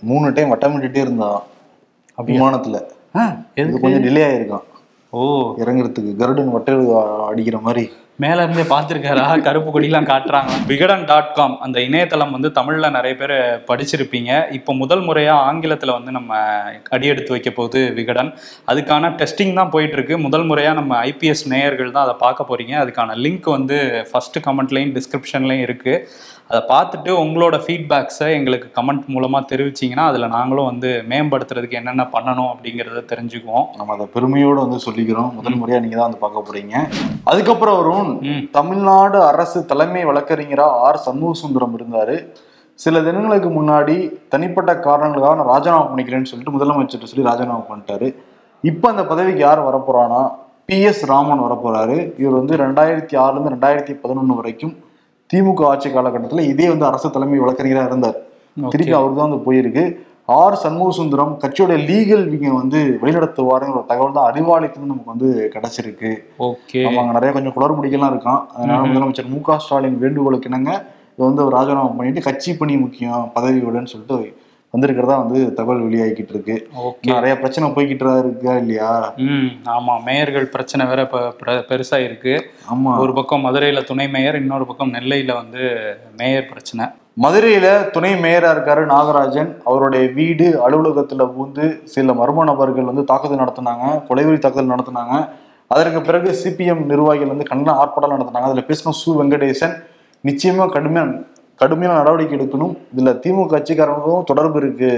மூணு 0.01 0.33
டைம் 0.33 0.55
வட்டமிட்டுட்டே 0.55 0.97
இருந்தான். 0.97 1.43
விமானத்துல. 2.27 2.79
எதுக்கு? 3.55 3.81
கொஞ்சம் 3.81 4.05
டிலே 4.05 4.25
ஆயிருக்கான். 4.31 4.67
ஓ. 5.11 5.55
இறங்குறதுக்கு 5.59 6.17
கருடன் 6.17 6.51
வட்ட 6.51 6.73
அடிக்கிற 7.27 7.59
மாதிரி. 7.59 7.91
மேல 8.17 8.43
இருந்தே 8.43 8.77
பார்த்துருக்காரா? 8.77 9.43
கருப்பு 9.43 9.81
கொடிலாம் 9.81 10.09
காட்டுறாங்க. 10.09 10.67
விகடன் 10.67 11.05
டாட் 11.05 11.35
காம் 11.35 11.61
அந்த 11.61 11.81
இணையதளம் 11.81 12.31
வந்து 12.31 12.49
தமிழ்ல 12.49 12.91
நிறைய 12.91 13.17
பேர் 13.17 13.35
படிச்சிருப்பீங்க. 13.67 14.53
இப்போ 14.53 14.75
முதல் 14.75 15.01
முறையா 15.01 15.37
ஆங்கிலத்துல 15.51 15.93
வந்து 15.93 16.11
நம்ம 16.11 16.37
அடியெடுத்து 16.89 17.31
வைக்க 17.31 17.51
போகுது 17.51 17.93
விகடன். 17.93 18.35
அதுக்கான 18.67 19.11
டெஸ்டிங் 19.17 19.55
தான் 19.55 19.71
போயிட்டு 19.71 19.97
இருக்கு 19.97 20.19
முதல் 20.19 20.49
முறையா 20.49 20.73
நம்ம 20.75 21.05
ஐபிஎஸ் 21.05 21.47
நேயர்கள் 21.49 21.91
தான் 21.91 22.03
அதை 22.03 22.15
பார்க்க 22.19 22.47
போறீங்க. 22.49 22.75
அதுக்கான 22.85 23.17
லிங்க் 23.17 23.51
வந்து 23.51 24.07
ஃபர்ஸ்ட் 24.13 24.39
கமெண்ட்லையும் 24.39 25.01
டிஸ்கிரிப்ஷன்லையும் 25.01 25.61
இருக்கு. 25.61 26.09
அதை 26.53 26.61
பார்த்துட்டு 26.69 27.11
உங்களோட 27.23 27.57
ஃபீட்பேக்ஸை 27.65 28.29
எங்களுக்கு 28.37 28.83
கமெண்ட் 28.83 29.05
மூலமாக 29.07 29.57
தெரிவிச்சிங்கன்னா 29.57 30.05
அதில் 30.11 30.29
நாங்களும் 30.29 30.65
வந்து 30.65 31.05
மேம்படுத்துறதுக்கு 31.09 31.71
என்னென்ன 31.71 32.09
பண்ணணும் 32.13 32.49
அப்படிங்கிறத 32.53 33.03
தெரிஞ்சுக்குவோம். 33.13 33.67
நம்ம 33.77 33.93
அதை 33.93 34.07
பெருமையோட 34.15 34.55
வந்து 34.55 34.79
சொல்லிக்கிறோம். 34.87 35.35
முதல் 35.35 35.59
முறையா 35.61 35.81
நீங்க 35.81 35.97
தான் 35.97 36.09
வந்து 36.09 36.19
பார்க்க 36.19 36.45
போறீங்க. 36.49 36.75
அதுக்கப்புறம் 37.25 37.77
வரும். 37.77 38.11
தமிழ்நாடு 38.51 39.23
அரசு 39.23 39.67
தலைமை 39.67 40.05
வழக்கறிஞரா 40.05 40.67
ஆர். 40.87 40.97
சண்முக 40.97 41.33
சுந்தரம் 41.33 41.79
இருந்தாரு. 41.79 42.27
சில 42.75 43.01
தினங்களுக்கு 43.01 43.63
முன்னாடி 43.63 44.13
தனிப்பட்ட 44.29 44.79
காரணங்களுக்காக 44.79 45.35
நான் 45.35 45.53
ராஜினாமா 45.55 45.87
பண்ணிக்கிறேன்னு 45.91 46.31
சொல்லிட்டு 46.33 46.57
முதலமைச்சர்கிட்ட 46.59 47.13
சொல்லி 47.15 47.29
ராஜினாமா 47.31 47.65
பண்ணிட்டாரு. 47.71 48.15
இப்போ 48.63 48.89
அந்த 48.89 49.05
பதவிக்கு 49.05 49.41
யார் 49.41 49.67
வரப்போறானா 49.71 50.23
பி. 50.65 50.83
எஸ். 50.83 51.07
ராமன் 51.07 51.41
வரப்போறாரு. 51.41 52.21
இவர் 52.21 52.39
வந்து 52.41 52.57
ரெண்டாயிரத்தி 52.57 53.15
ஆறுலேருந்து 53.25 53.57
ரெண்டாயிரத்தி 53.57 53.95
பதினொன்று 53.95 54.35
வரைக்கும் 54.35 54.77
திமுக 55.31 55.63
ஆட்சி 55.71 55.89
காலகட்டத்தில் 55.91 56.49
இதே 56.53 56.67
வந்து 56.69 56.87
அரசு 56.91 57.09
தலைமை 57.17 57.41
வழக்கறிஞராக 57.43 57.91
இருந்தார். 57.91 58.17
திருப்பி 58.73 58.95
அவர் 59.01 59.19
தான் 59.19 59.29
வந்து 59.29 59.45
போயிருக்கு. 59.47 59.85
ஆர் 60.39 60.57
சண்முக 60.63 60.91
சுந்தரம் 60.99 61.33
கட்சியோட 61.43 61.73
லீகல் 61.89 62.25
விங்க 62.33 62.49
வந்து 62.59 62.81
வழிநடத்துவாருங்கிற 63.03 63.79
ஒரு 63.81 63.89
தகவல் 63.93 64.17
தான் 64.17 64.29
அறிவாலயத்துல 64.31 64.89
நமக்கு 64.91 65.13
வந்து 65.15 65.29
கிடைச்சிருக்கு. 65.55 66.11
ஓகே. 66.49 66.81
அவங்க 66.87 67.17
நிறைய 67.19 67.31
கொஞ்சம் 67.37 67.55
குளறுபடிகள்லாம் 67.57 68.13
இருக்கான் 68.15 68.43
அதனால 68.57 68.81
முதலமைச்சர் 68.91 69.33
மு 69.35 69.41
க 69.49 69.59
ஸ்டாலின் 69.65 69.99
வேண்டுகோளுக்கு 70.05 70.51
இணங்க 70.53 70.71
இது 71.15 71.25
வந்து 71.29 71.45
ஒரு 71.47 71.55
ராஜினாமா 71.59 71.91
பண்ணிட்டு 71.97 72.27
கட்சி 72.29 72.51
பணி 72.61 72.75
முக்கியம் 72.85 73.25
பதவி 73.37 73.59
விடன்னு 73.65 73.93
சொல்லிட்டு 73.95 74.19
வந்திருக்கிறதா 74.75 75.15
வந்து 75.23 75.39
தகவல் 75.55 75.85
வெளியாகிக்கிட்டு 75.87 76.33
இருக்கு. 76.35 76.57
நிறைய 77.13 77.33
பிரச்சனை 77.39 77.69
போய்கிட்டு 77.71 78.05
இருக்கா 78.25 78.53
இல்லையா? 78.63 78.91
ம் 79.27 79.49
ஆமா. 79.77 79.95
மேயர்கள் 80.09 80.47
பிரச்சனை 80.55 80.87
வேற 80.87 81.01
இப்போ 81.07 81.21
பெருசா 81.71 81.99
இருக்கு 82.05 82.35
ஆமா. 82.75 82.93
ஒரு 83.05 83.13
பக்கம் 83.13 83.45
மதுரையில 83.47 83.83
துணை 83.85 84.07
மேயர் 84.09 84.41
இன்னொரு 84.43 84.67
பக்கம் 84.67 84.93
நெல்லையில 84.95 85.35
வந்து 85.41 85.63
மேயர் 86.21 86.51
பிரச்சனை. 86.53 86.87
மதுரையில 87.25 87.67
துணை 87.95 88.13
மேயரா 88.25 88.51
இருக்காரு 88.55 88.83
நாகராஜன். 88.93 89.51
அவருடைய 89.65 90.05
வீடு 90.19 90.47
அலுவலகத்துல 90.67 91.25
பூந்து 91.35 91.65
சில 91.95 92.13
மர்ம 92.21 92.45
நபர்கள் 92.45 92.89
வந்து 92.91 93.05
தாக்குதல் 93.05 93.43
நடத்தினாங்க 93.43 93.87
கொலைவெறி 94.09 94.39
தாக்குதல் 94.39 94.73
நடத்தினாங்க. 94.75 95.15
அதற்கு 95.71 96.01
பிறகு 96.03 96.29
சிபிஎம் 96.43 96.85
நிர்வாகிகள் 96.93 97.33
வந்து 97.33 97.51
கண்டன 97.51 97.75
ஆர்ப்பாட்டம் 97.81 98.15
நடத்தினாங்க. 98.15 98.49
அதுல 98.51 98.65
பேசின 98.71 98.95
சு 99.03 99.11
வெங்கடேசன் 99.21 99.75
நிச்சயமா 100.25 100.65
கடுமையா 100.73 101.05
கடுமையான 101.61 101.97
நடவடிக்கை 102.01 102.35
எடுக்கணும். 102.39 102.75
இதுல 102.93 103.11
திமுக 103.23 103.49
கட்சிக்காரங்களுக்கும் 103.55 104.29
தொடர்பு 104.31 104.59
இருக்கு. 104.63 104.93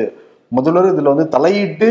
முதல்வர் 0.57 0.93
இதுல 0.95 1.13
வந்து 1.15 1.27
தலையிட்டு 1.37 1.89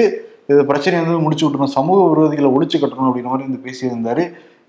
இது 0.52 0.62
பிரச்சனையை 0.70 1.02
வந்து 1.04 1.24
முடிச்சு 1.24 1.44
விட்டுணும் 1.46 1.76
சமூக 1.78 2.00
விரோதிகளை 2.12 2.50
ஒழிச்சு 2.56 2.78
கட்டணும் 2.80 3.08
அப்படின்ற 3.10 3.32
மாதிரி 3.32 3.48
வந்து 3.48 3.66
பேசியிருந்தாரு. 3.66 4.24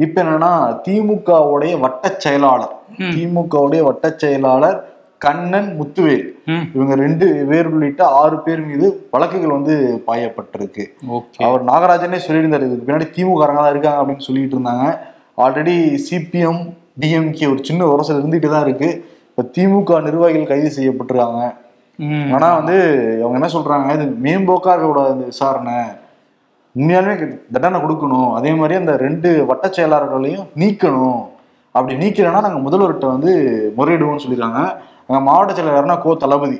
இப்ப 0.04 0.16
என்னன்னா 0.22 0.50
திமுகவுடைய 0.86 1.72
வட்ட 1.84 2.10
செயலாளர். 2.24 2.74
திமுகவுடைய 3.14 3.82
வட்ட 3.88 4.06
செயலாளர் 4.22 4.78
கண்ணன் 5.24 5.68
முத்துவேல். 5.78 6.24
இவங்க 6.76 6.94
ரெண்டு 7.02 7.26
பேர் 7.50 7.68
உள்ளிட்ட 7.72 8.02
ஆறு 8.20 8.36
பேர் 8.46 8.62
மீது 8.68 8.86
வழக்குகள் 9.12 9.56
வந்து 9.56 9.74
பாயப்பட்டிருக்கு. 10.06 10.84
அவர் 11.48 11.62
நாகராஜனே 11.70 12.20
சொல்லியிருந்தாரு 12.26 12.68
இதுக்கு 12.68 12.86
பின்னாடி 12.86 13.08
திமுக 13.16 13.46
தான் 13.60 13.72
இருக்காங்க 13.72 14.00
அப்படின்னு 14.02 14.26
சொல்லிட்டு 14.28 14.56
இருந்தாங்க. 14.58 14.86
ஆல்ரெடி 15.44 15.76
சிபிஎம் 16.08 16.62
டிஎம்கே 17.02 17.46
ஒரு 17.52 17.60
சின்ன 17.68 17.82
உரசல் 17.92 18.20
இருந்துகிட்டு 18.22 18.54
தான் 18.54 18.66
இருக்கு. 18.68 18.90
இப்ப 19.32 19.50
திமுக 19.56 20.02
நிர்வாகிகள் 20.02 20.50
கைது 20.50 20.70
செய்யப்பட்டிருக்காங்க. 20.78 21.42
ஆனா 22.34 22.54
வந்து 22.54 22.76
அவங்க 23.22 23.38
என்ன 23.40 23.50
சொல்றாங்க? 23.54 23.94
இது 23.94 24.04
மேம்போக்கா 24.26 24.72
இருக்கக்கூடாது 24.72 25.12
இந்த 25.12 25.24
விசாரணை. 25.24 25.76
உண்மையாலுமே 26.76 27.14
தண்டனை 27.52 27.80
கொடுக்கணும். 27.80 28.32
அதே 28.32 28.54
மாதிரி 28.54 28.74
அந்த 28.74 28.96
ரெண்டு 28.96 29.46
வட்ட 29.46 29.68
செயலாளர்களையும் 29.68 30.46
நீக்கணும். 30.56 31.20
அப்படி 31.70 31.94
நீக்கலைன்னா 32.02 32.40
நாங்க 32.46 32.60
முதல்வர்கிட்ட 32.68 33.06
வந்து 33.06 33.32
முறையிடுவோம்னு 33.76 34.24
சொல்லியிருக்காங்க. 34.24 34.62
அங்க 35.06 35.20
மாவட்ட 35.20 35.52
செயலர் 35.52 35.78
யாருன்னா 35.78 36.00
கோ 36.00 36.14
தளபதி. 36.14 36.58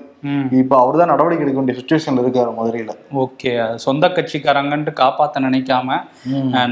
இப்ப 0.59 0.73
அவர் 0.81 0.99
தான் 0.99 1.11
நடவடிக்கை 1.12 1.45
எடுக்க 1.45 1.61
வேண்டிய 1.61 1.76
சுச்சுவேஷன்ல 1.79 2.23
இருக்காரு 2.25 2.50
மதுரையில. 2.59 2.93
ஓகே. 3.23 3.52
சொந்த 3.85 4.09
கட்சிக்காரங்கன்ட்டு 4.17 4.93
காப்பாத்த 5.00 5.43
நினைக்காம 5.47 5.97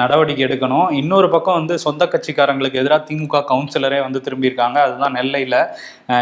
நடவடிக்கை 0.01 0.43
எடுக்கணும். 0.47 0.89
இன்னொரு 1.01 1.29
பக்கம் 1.35 1.59
வந்து 1.61 1.75
சொந்த 1.85 2.07
கட்சிக்காரங்களுக்கு 2.13 2.81
எதிராக 2.83 3.03
திமுக 3.09 3.43
கவுன்சிலரே 3.51 3.99
வந்து 4.07 4.21
திரும்பியிருக்காங்க. 4.27 4.79
அதுதான் 4.87 5.17
நெல்லையில் 5.19 5.59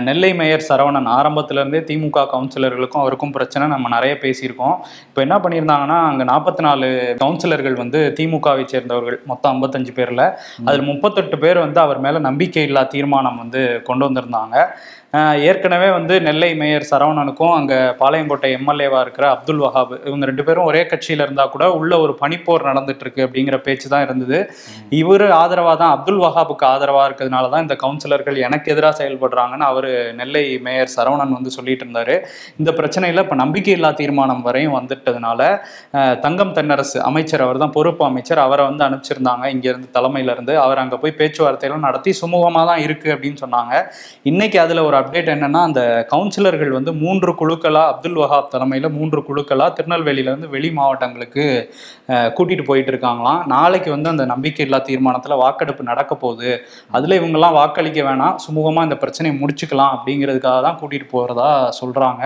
நெல்லை 0.09 0.31
மேயர் 0.41 0.67
சரவணன். 0.71 1.11
ஆரம்பத்துல 1.19 1.63
இருந்தே 1.63 1.83
திமுக 1.91 2.27
கவுன்சிலர்களுக்கும் 2.35 3.03
அவருக்கும் 3.05 3.35
பிரச்சனை. 3.37 3.67
நம்ம 3.75 3.93
நிறைய 3.97 4.15
பேசியிருக்கோம். 4.25 4.77
இப்போ 5.11 5.23
என்ன 5.27 5.39
பண்ணியிருந்தாங்கன்னா 5.45 5.99
அங்கே 6.11 6.27
நாற்பத்தி 6.33 6.65
நாலு 6.69 6.89
கவுன்சிலர்கள் 7.25 7.81
வந்து 7.85 8.01
திமுகவை 8.21 8.67
சேர்ந்தவர்கள். 8.75 9.19
மொத்தம் 9.33 9.53
ஐம்பத்தஞ்சு 9.55 9.95
பேரில். 9.99 10.27
அதில் 10.69 10.89
முப்பத்தெட்டு 10.93 11.39
பேர் 11.45 11.65
வந்து 11.67 11.81
அவர் 11.87 12.05
மேலே 12.07 12.21
நம்பிக்கை 12.29 12.65
இல்லா 12.71 12.85
தீர்மானம் 12.95 13.43
வந்து 13.45 13.63
கொண்டு 13.91 14.07
வந்திருந்தாங்க. 14.09 14.57
ஏற்கனவே 15.51 15.91
வந்து 15.99 16.15
நெல்லை 16.27 16.53
மேயர் 16.63 16.91
சரவணன் 16.91 17.07
சரவணனுக்கும் 17.09 17.53
அங்க 17.59 17.75
பாளையங்கோட்டை 18.01 18.49
எம்எல்ஏவா 18.57 18.99
இருக்கிற 19.05 19.25
அப்துல் 19.35 19.61
வஹாப் 19.65 19.93
இவங்க 20.09 20.25
ரெண்டு 20.31 20.43
பேரும் 20.47 20.67
ஒரே 20.71 20.83
கட்சியில 20.91 21.25
இருந்தா 21.27 21.45
கூட 21.55 21.65
உள்ள 21.79 21.93
ஒரு 22.05 22.13
பனிப்போர் 22.21 22.67
நடந்துட்டு 22.69 23.05
இருக்கு 23.05 23.23
அப்படிங்கிற 23.27 23.57
பேச்சு 23.67 23.87
தான் 23.93 24.05
இருந்தது 24.07 24.39
இவர் 25.01 25.25
ஆதரவா 25.39 25.73
தான் 25.83 25.93
அப்துல் 25.97 26.21
வஹாபுக்கு 26.25 26.65
ஆதரவா 26.73 27.03
இருக்கிறதுனால 27.09 27.51
தான் 27.53 27.65
இந்த 27.67 27.77
கவுன்சிலர்கள் 27.85 28.39
எனக்கு 28.47 28.73
எதிராக 28.75 28.95
செயல்படுறாங்கன்னு 29.01 29.67
அவர் 29.71 29.89
நெல்லை 30.21 30.45
மேயர் 30.67 30.93
சரவணன் 30.97 31.35
வந்து 31.39 31.53
சொல்லிட்டு 31.57 31.85
இருந்தாரு. 31.87 32.17
இந்த 32.61 32.71
பிரச்சனையில 32.79 33.25
இப்ப 33.27 33.39
நம்பிக்கையில்லா 33.43 33.93
தீர்மானம் 34.03 34.45
வரையும் 34.49 34.77
வந்துட்டதுனால 34.79 35.41
தங்கம் 36.27 36.55
தென்னரசு 36.59 37.01
அமைச்சர் 37.09 37.47
அவர் 37.47 37.63
தான் 37.65 37.75
பொறுப்பு 37.79 38.05
அமைச்சர் 38.11 38.43
அவரை 38.47 38.67
வந்து 38.71 38.87
அனுப்பிச்சிருந்தாங்க 38.89 39.45
இங்க 39.57 39.67
இருந்து 39.73 39.91
தலைமையில 39.99 40.37
இருந்து. 40.37 40.55
அவர் 40.67 40.83
அங்க 40.85 40.99
போய் 41.05 41.19
பேச்சுவார்த்தையெல்லாம் 41.23 41.87
நடத்தி 41.89 42.13
சுமூகமா 42.23 42.65
தான் 42.73 42.85
இருக்கு 42.89 43.11
அப்படின்னு 43.17 43.41
சொன்னாங்க. 43.47 43.75
இன்னைக்கு 44.33 44.61
அதுல 44.67 44.85
ஒரு 44.89 44.97
அப்டேட் 44.99 45.31
என்னன்னா 45.35 45.61
அந்த 45.69 45.81
கவுன்சிலர்கள் 46.13 46.73
வந்து 46.77 46.93
மூன்று 47.03 47.33
குழுக்களா 47.41 47.83
அப்துல் 47.93 48.19
வஹாப் 48.23 48.51
தலைமையில 48.55 48.89
மூன்று 48.97 49.21
குழுக்களா 49.29 49.67
திருநெல்வேலியில 49.77 50.33
இருந்து 50.33 50.49
வெளி 50.55 50.71
மாவட்டங்களுக்கு 50.79 51.45
கூட்டிட்டு 52.37 52.65
போயிட்டு 52.69 52.91
இருக்காங்களாம். 52.93 53.41
நாளைக்கு 53.47 53.91
வந்து 53.95 54.09
அந்த 54.09 54.25
நம்பிக்கையில்லா 54.33 54.81
தீர்மானத்துல 54.89 55.37
வாக்கெடுப்பு 55.43 55.83
நடக்க 55.91 56.13
போகுது. 56.15 56.51
அதுல 56.91 57.19
இவங்கெல்லாம் 57.21 57.57
வாக்களிக்க 57.59 58.03
வேணாம். 58.03 58.37
சுமூகமா 58.47 58.83
இந்த 58.89 58.97
பிரச்சனையை 59.03 59.35
முடிச்சுக்கலாம் 59.43 59.95
அப்படிங்கிறதுக்காக 59.97 60.61
தான் 60.67 60.79
கூட்டிட்டு 60.81 61.09
போறதா 61.15 61.49
சொல்றாங்க. 61.81 62.23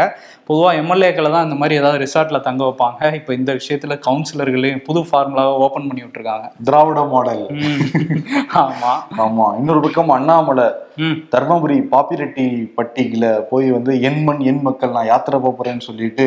பொதுவா 0.48 0.70
எம்எல்ஏக்களை 0.82 1.30
தான் 1.30 1.46
இந்த 1.48 1.54
மாதிரி 1.54 1.80
ஏதாவது 1.80 2.02
ரிசார்ட்ல 2.04 2.40
தங்க 2.40 2.62
வைப்பாங்க. 2.64 3.12
இப்போ 3.14 3.32
இந்த 3.34 3.50
விஷயத்துல 3.52 3.96
கவுன்சிலர்களையும் 4.08 4.84
புது 4.88 5.00
ஃபார்முலாவை 5.08 5.54
ஓபன் 5.66 5.88
பண்ணி 5.88 6.04
விட்டுருக்காங்க. 6.04 6.46
திராவிட 6.64 7.00
மாடல். 7.12 7.44
ம். 7.60 7.80
ஆமா. 8.62 8.92
ஆமா. 9.26 9.48
இன்னொரு 9.58 9.80
பக்கம் 9.80 10.16
அண்ணாமலை 10.18 10.68
தர்மபுரி 11.34 11.76
பாப்பிரெட்டி 11.92 12.46
பட்டியில 12.76 13.26
போய் 13.50 13.66
வந்து 13.70 13.92
என் 14.08 14.22
மண் 14.24 14.42
என் 14.50 14.62
மக்கள் 14.68 14.96
நான் 14.96 15.10
யாத்திரை 15.10 15.38
போறேன்னு 15.44 15.88
சொல்லிட்டு 15.88 16.26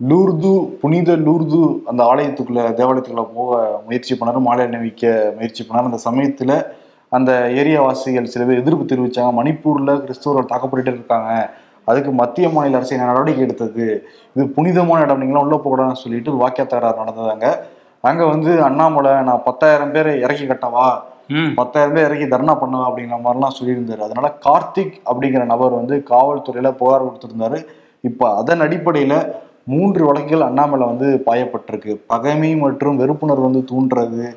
லூர்து 0.00 0.50
புனித 0.82 1.16
லூர்து 1.24 1.58
அந்த 1.90 2.02
ஆலயத்துக்குள்ள 2.10 2.60
தேவாலயத்துக்குள்ள 2.78 3.24
போக 3.38 3.56
முயற்சி 3.86 4.12
பண்ணாரு 4.14 4.40
மாலை 4.46 4.62
அணிவிக்க 4.66 5.02
முயற்சி 5.38 5.62
பண்ணாரு. 5.64 5.90
அந்த 5.90 6.00
சமயத்துல 6.08 6.52
அந்த 7.12 7.32
ஏரியா 7.60 7.80
வாசிகள் 7.82 8.30
சில 8.34 8.44
பேர் 8.44 8.62
எதிர்ப்பு 8.62 8.84
தெரிவிச்சாங்க. 8.92 9.32
மணிப்பூர்ல 9.40 9.96
கிறிஸ்தவர்கள் 10.04 10.50
தாக்கப்பட்டு 10.52 10.92
இருக்காங்க. 10.94 11.32
அதுக்கு 11.88 12.10
மத்திய 12.20 12.48
மாநில 12.54 12.78
அரசு 12.78 12.94
என்ன 12.96 13.08
நடவடிக்கை 13.10 13.42
எடுத்தது? 13.46 13.86
இது 14.34 14.44
புனிதமான 14.56 15.04
இடம் 15.04 15.22
நீங்களாம் 15.22 15.44
உள்ள 15.46 15.56
போகக்கூடாதுன்னு 15.56 16.02
சொல்லிட்டு 16.04 16.32
வாக்கிய 16.42 16.64
தகராறு 16.66 17.02
நடந்ததாங்க 17.02 17.46
அங்க 18.04 18.22
வந்து 18.26 18.50
அண்ணாமலை 18.66 19.12
நான் 19.28 19.46
பத்தாயிரம் 19.48 19.94
பேரை 19.94 20.12
இறக்கி 20.24 20.44
கட்டவா? 20.46 20.86
பத்தாயிரம் 21.54 21.94
பேர் 21.94 22.06
இறக்கி 22.08 22.26
தர்ணா 22.36 22.54
பண்ணுவேன் 22.60 22.88
அப்படிங்கிற 22.88 23.18
மாதிரிலாம் 23.26 23.58
சொல்லியிருந்தாரு. 23.60 23.98
அதனால 23.98 24.38
கார்த்திக் 24.46 24.96
அப்படிங்கிற 25.10 25.44
நபர் 25.44 25.78
வந்து 25.80 26.04
காவல்துறையில 26.10 26.70
புகார் 26.72 27.06
கொடுத்திருந்தாரு. 27.06 27.66
இப்ப 28.00 28.36
அதன் 28.36 28.60
அடிப்படையில 28.60 29.14
மூன்று 29.70 30.06
வழக்குகள் 30.06 30.46
அண்ணாமலை 30.46 30.86
வந்து 30.86 31.22
பாயப்பட்டிருக்கு. 31.26 31.96
பகைமை 32.06 32.56
மற்றும் 32.56 33.00
வெறுப்புணர்வு 33.00 33.40
வந்து 33.40 33.64
தூண்டுறது. 33.72 34.34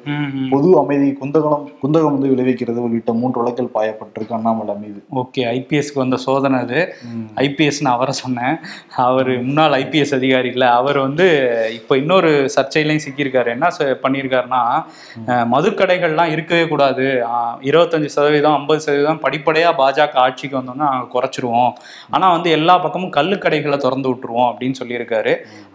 பொது 0.49 0.77
அமைதி 0.77 1.17
குந்தகம் 1.21 1.63
குந்தகம் 1.83 2.19
வந்து 2.19 2.27
விளைவிக்கிறது 2.27 2.81
உள்ளிட்ட 2.81 3.13
மூன்று 3.13 3.41
வழக்குகள் 3.41 3.73
பாயப்பட்டிருக்கு 3.73 4.33
அண்ணாமலை 4.33 4.73
மீது. 4.75 5.03
ஓகே 5.15 5.39
ஐபிஎஸ்க்கு 5.39 5.99
வந்த 5.99 6.17
சோதனை 6.17 6.59
அது. 6.59 6.93
ஐபிஎஸ்னு 7.35 7.85
அவரை 7.85 8.13
சொன்னேன். 8.13 8.55
அவர் 8.95 9.27
முன்னாள் 9.27 9.71
ஐபிஎஸ் 9.71 10.15
அதிகாரி 10.15 10.47
இல்லை. 10.47 10.67
அவர் 10.67 10.97
வந்து 10.97 11.55
இப்போ 11.73 11.97
இன்னொரு 11.97 12.49
சர்ச்சையிலையும் 12.55 12.99
சிக்கியிருக்காரு. 13.09 13.47
என்ன 13.47 13.67
ச- 13.79 13.95
பண்ணியிருக்காருன்னா 14.03 14.83
மதுக்கடைகள்லாம் 15.27 16.31
இருக்கவே 16.31 16.67
கூடாது. 16.67 17.25
இருபத்தஞ்சு 17.61 18.05
சதவீதம் 18.05 18.55
ஐம்பது 18.55 18.79
சதவீதம் 18.79 19.19
படிப்படியாக 19.19 19.71
பாஜக 19.81 20.13
ஆட்சிக்கு 20.13 20.57
வந்தோம்னா 20.57 20.75
நாங்கள் 20.75 21.21
குறைச்சிருவோம். 21.21 21.71
ஆனால் 22.09 22.31
வந்து 22.31 22.51
எல்லா 22.51 22.77
பக்கமும் 22.77 23.11
கள்ளுக்கடைகளை 23.11 23.77
திறந்து 23.77 24.09
விட்டுருவோம் 24.09 24.53
அப்படின்னு 24.53 24.73
சொல்லியிருக்காரு. 24.83 25.22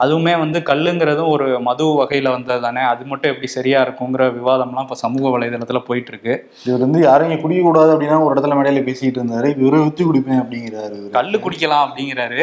அதுவுமே 0.00 0.38
வந்து 0.38 0.58
கல்லுங்கிறதும் 0.66 1.30
ஒரு 1.30 1.60
மது 1.60 1.84
வகையில் 1.94 2.28
வந்தது 2.28 2.60
தானே? 2.60 2.82
அது 2.84 3.04
மட்டும் 3.04 3.32
எப்படி 3.32 3.46
சரியா 3.48 3.80
இருக்குங்கிற 3.82 4.24
விவாதம்லாம் 4.36 4.86
இப்போ 4.86 4.98
சமூக 5.02 5.32
வலைதளத்தில் 5.34 5.86
போயிட்டு 5.86 6.10
இருக்கு 6.10 6.34
இவர் 6.64 6.80
வந்து 6.80 7.00
யாரும் 7.02 7.28
இங்க 7.28 7.42
குடிக்க 7.42 7.62
கூடாது 7.62 7.92
அப்படின்னா 7.94 8.18
ஒரு 8.20 8.34
இடத்துல 8.34 8.58
மேடையில 8.58 8.82
பேசிட்டு 8.88 9.18
இருந்தாரு. 9.20 9.50
இவரை 9.58 9.80
வித்து 9.80 10.04
குடிப்பேன் 10.04 10.42
அப்படிங்கிறாரு. 10.42 10.98
கல்லு 11.12 11.38
குடிக்கலாம் 11.38 11.86
அப்படிங்கிறாரு. 11.86 12.42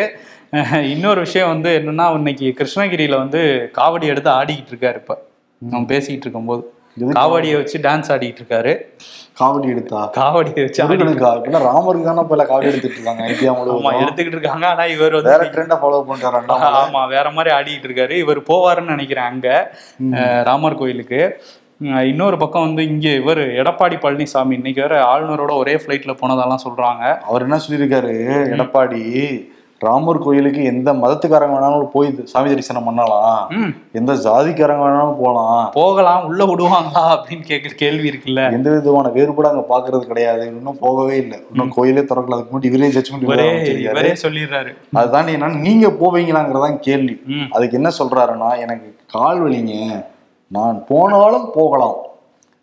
இன்னொரு 0.92 1.20
விஷயம் 1.20 1.50
வந்து 1.50 1.70
என்னன்னா 1.80 2.06
இன்னைக்கு 2.16 2.48
கிருஷ்ணகிரியில 2.60 3.16
வந்து 3.18 3.40
காவடி 3.78 4.06
எடுத்து 4.06 4.30
ஆடிக்கிட்டு 4.32 4.72
இருக்காரு 4.74 5.00
இப்ப. 5.02 5.16
நம்ம 5.62 5.86
பேசிக்கிட்டு 5.86 6.26
இருக்கும்போது. 6.26 6.64
காவடியை 6.98 7.56
வச்சு 7.56 7.78
டான்ஸ் 7.78 8.12
ஆடிட்டு 8.12 8.42
இருக்காரு. 8.42 8.74
காவடி 9.40 9.68
எடுத்தா? 9.70 10.12
காவடியை 10.18 10.62
வச்சு 10.66 10.82
ராமருக்கு 10.82 12.06
தானே 12.06 12.22
இப்ப 12.22 12.46
காவடி 12.46 12.64
எடுத்துட்டு 12.64 12.98
இருக்காங்க 13.00 13.28
இந்தியா 13.28 13.52
ஆமா 13.52 13.92
எடுத்துக்கிட்டு 14.04 14.38
இருக்காங்க 14.38 14.68
ஆனா 14.68 14.86
இவர் 14.86 15.14
வந்து 15.14 15.30
வேற 15.30 15.44
ட்ரெண்டா 15.44 15.78
ஃபாலோ 15.82 16.00
பண்றாரு 16.12 16.80
ஆமா 16.84 17.08
வேற 17.08 17.32
மாதிரி 17.32 17.56
ஆடிட்டு 17.56 17.88
இருக்காரு. 17.90 18.12
இவர் 18.12 18.40
போவாருன்னு 18.40 18.96
நினைக்கிறேன் 18.96 19.26
அங்க 19.26 19.72
ராமர் 20.44 20.76
கோயிலுக்கு. 20.76 21.42
இன்னொரு 21.82 22.38
பக்கம் 22.38 22.62
வந்து 22.62 22.88
இங்க 22.88 23.10
இவர் 23.10 23.40
எடப்பாடி 23.40 23.96
பழனிசாமி 23.96 24.52
இன்னைக்கு 24.52 24.82
வேற 24.82 25.04
ஆளுநரோட 25.04 25.54
ஒரே 25.56 25.76
ஃபிளைட்ல 25.76 26.16
போனதெல்லாம் 26.20 26.64
சொல்றாங்க. 26.64 27.18
அவர் 27.22 27.42
என்ன 27.42 27.60
சொல்லியிருக்காரு 27.68 28.14
எடப்பாடி 28.56 29.02
ராமர் 29.80 30.20
கோயிலுக்கு 30.20 30.64
எந்த 30.64 30.94
மதத்துக்காரங்க 30.94 31.56
வேணாலும் 31.56 31.90
போய் 31.92 32.16
சாமி 32.24 32.50
தரிசனம் 32.50 32.84
பண்ணலாம். 32.84 33.48
ம். 33.50 33.74
எந்த 33.92 34.14
ஜாதிக்காரங்க 34.14 34.80
வேணாலும் 34.80 35.16
போகலாம். 35.22 35.72
போகலாம் 35.74 36.26
உள்ள 36.26 36.46
விடுவாங்களா 36.46 37.00
அப்படின்னு 37.00 37.44
கேட்குற 37.48 37.74
கேள்வி 37.76 38.10
இருக்குல்ல. 38.10 38.52
எந்த 38.52 38.70
விதமான 38.70 39.08
வேறுபாடு 39.10 39.50
அங்க 39.50 39.78
பாக்குறது 39.78 40.00
கிடையாது. 40.00 40.46
இன்னும் 40.46 40.78
போகவே 40.80 41.18
இல்லை. 41.18 41.40
இன்னும் 41.52 41.70
கோயிலே 41.70 42.00
திறக்கல. 42.00 42.34
அதுக்கு 42.34 42.60
முன்னாடி 42.60 43.22
இவரே 43.22 43.80
இவரே 43.80 44.12
சொல்லிடுறாரு. 44.12 44.78
அதுதான் 44.94 45.26
என்னன்னா 45.26 45.60
நீங்க 45.60 45.88
போவீங்களாங்கிறதான் 45.88 46.78
கேள்வி. 46.78 47.22
அதுக்கு 47.52 47.76
என்ன 47.76 47.90
சொல்றாருன்னா 48.00 48.60
எனக்கு 48.60 48.96
கால் 49.08 49.42
வலிங்க. 49.42 50.06
நான் 50.48 50.84
போனாலும் 50.88 51.52
போகலாம். 51.54 51.96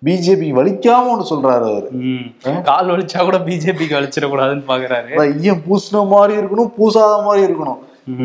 பிஜேபி 0.06 0.46
வலிக்காம 0.58 1.10
ஒன்று 1.12 1.24
சொல்றாரு 1.30 1.64
அவரு. 1.72 1.88
கால் 2.68 2.90
வலிச்சா 2.92 3.20
கூட 3.26 3.38
பிஜேபிக்கு 3.48 3.98
வலிச்சிடக்கூடாதுன்னு 3.98 4.64
பாக்குறாரு. 4.70 5.12
ஐயன் 5.24 5.62
பூசின 5.66 6.04
மாதிரி 6.12 6.34
இருக்கணும் 6.40 6.70
பூசாத 6.78 7.12
மாதிரி 7.26 7.42
இருக்கணும். 7.46 7.80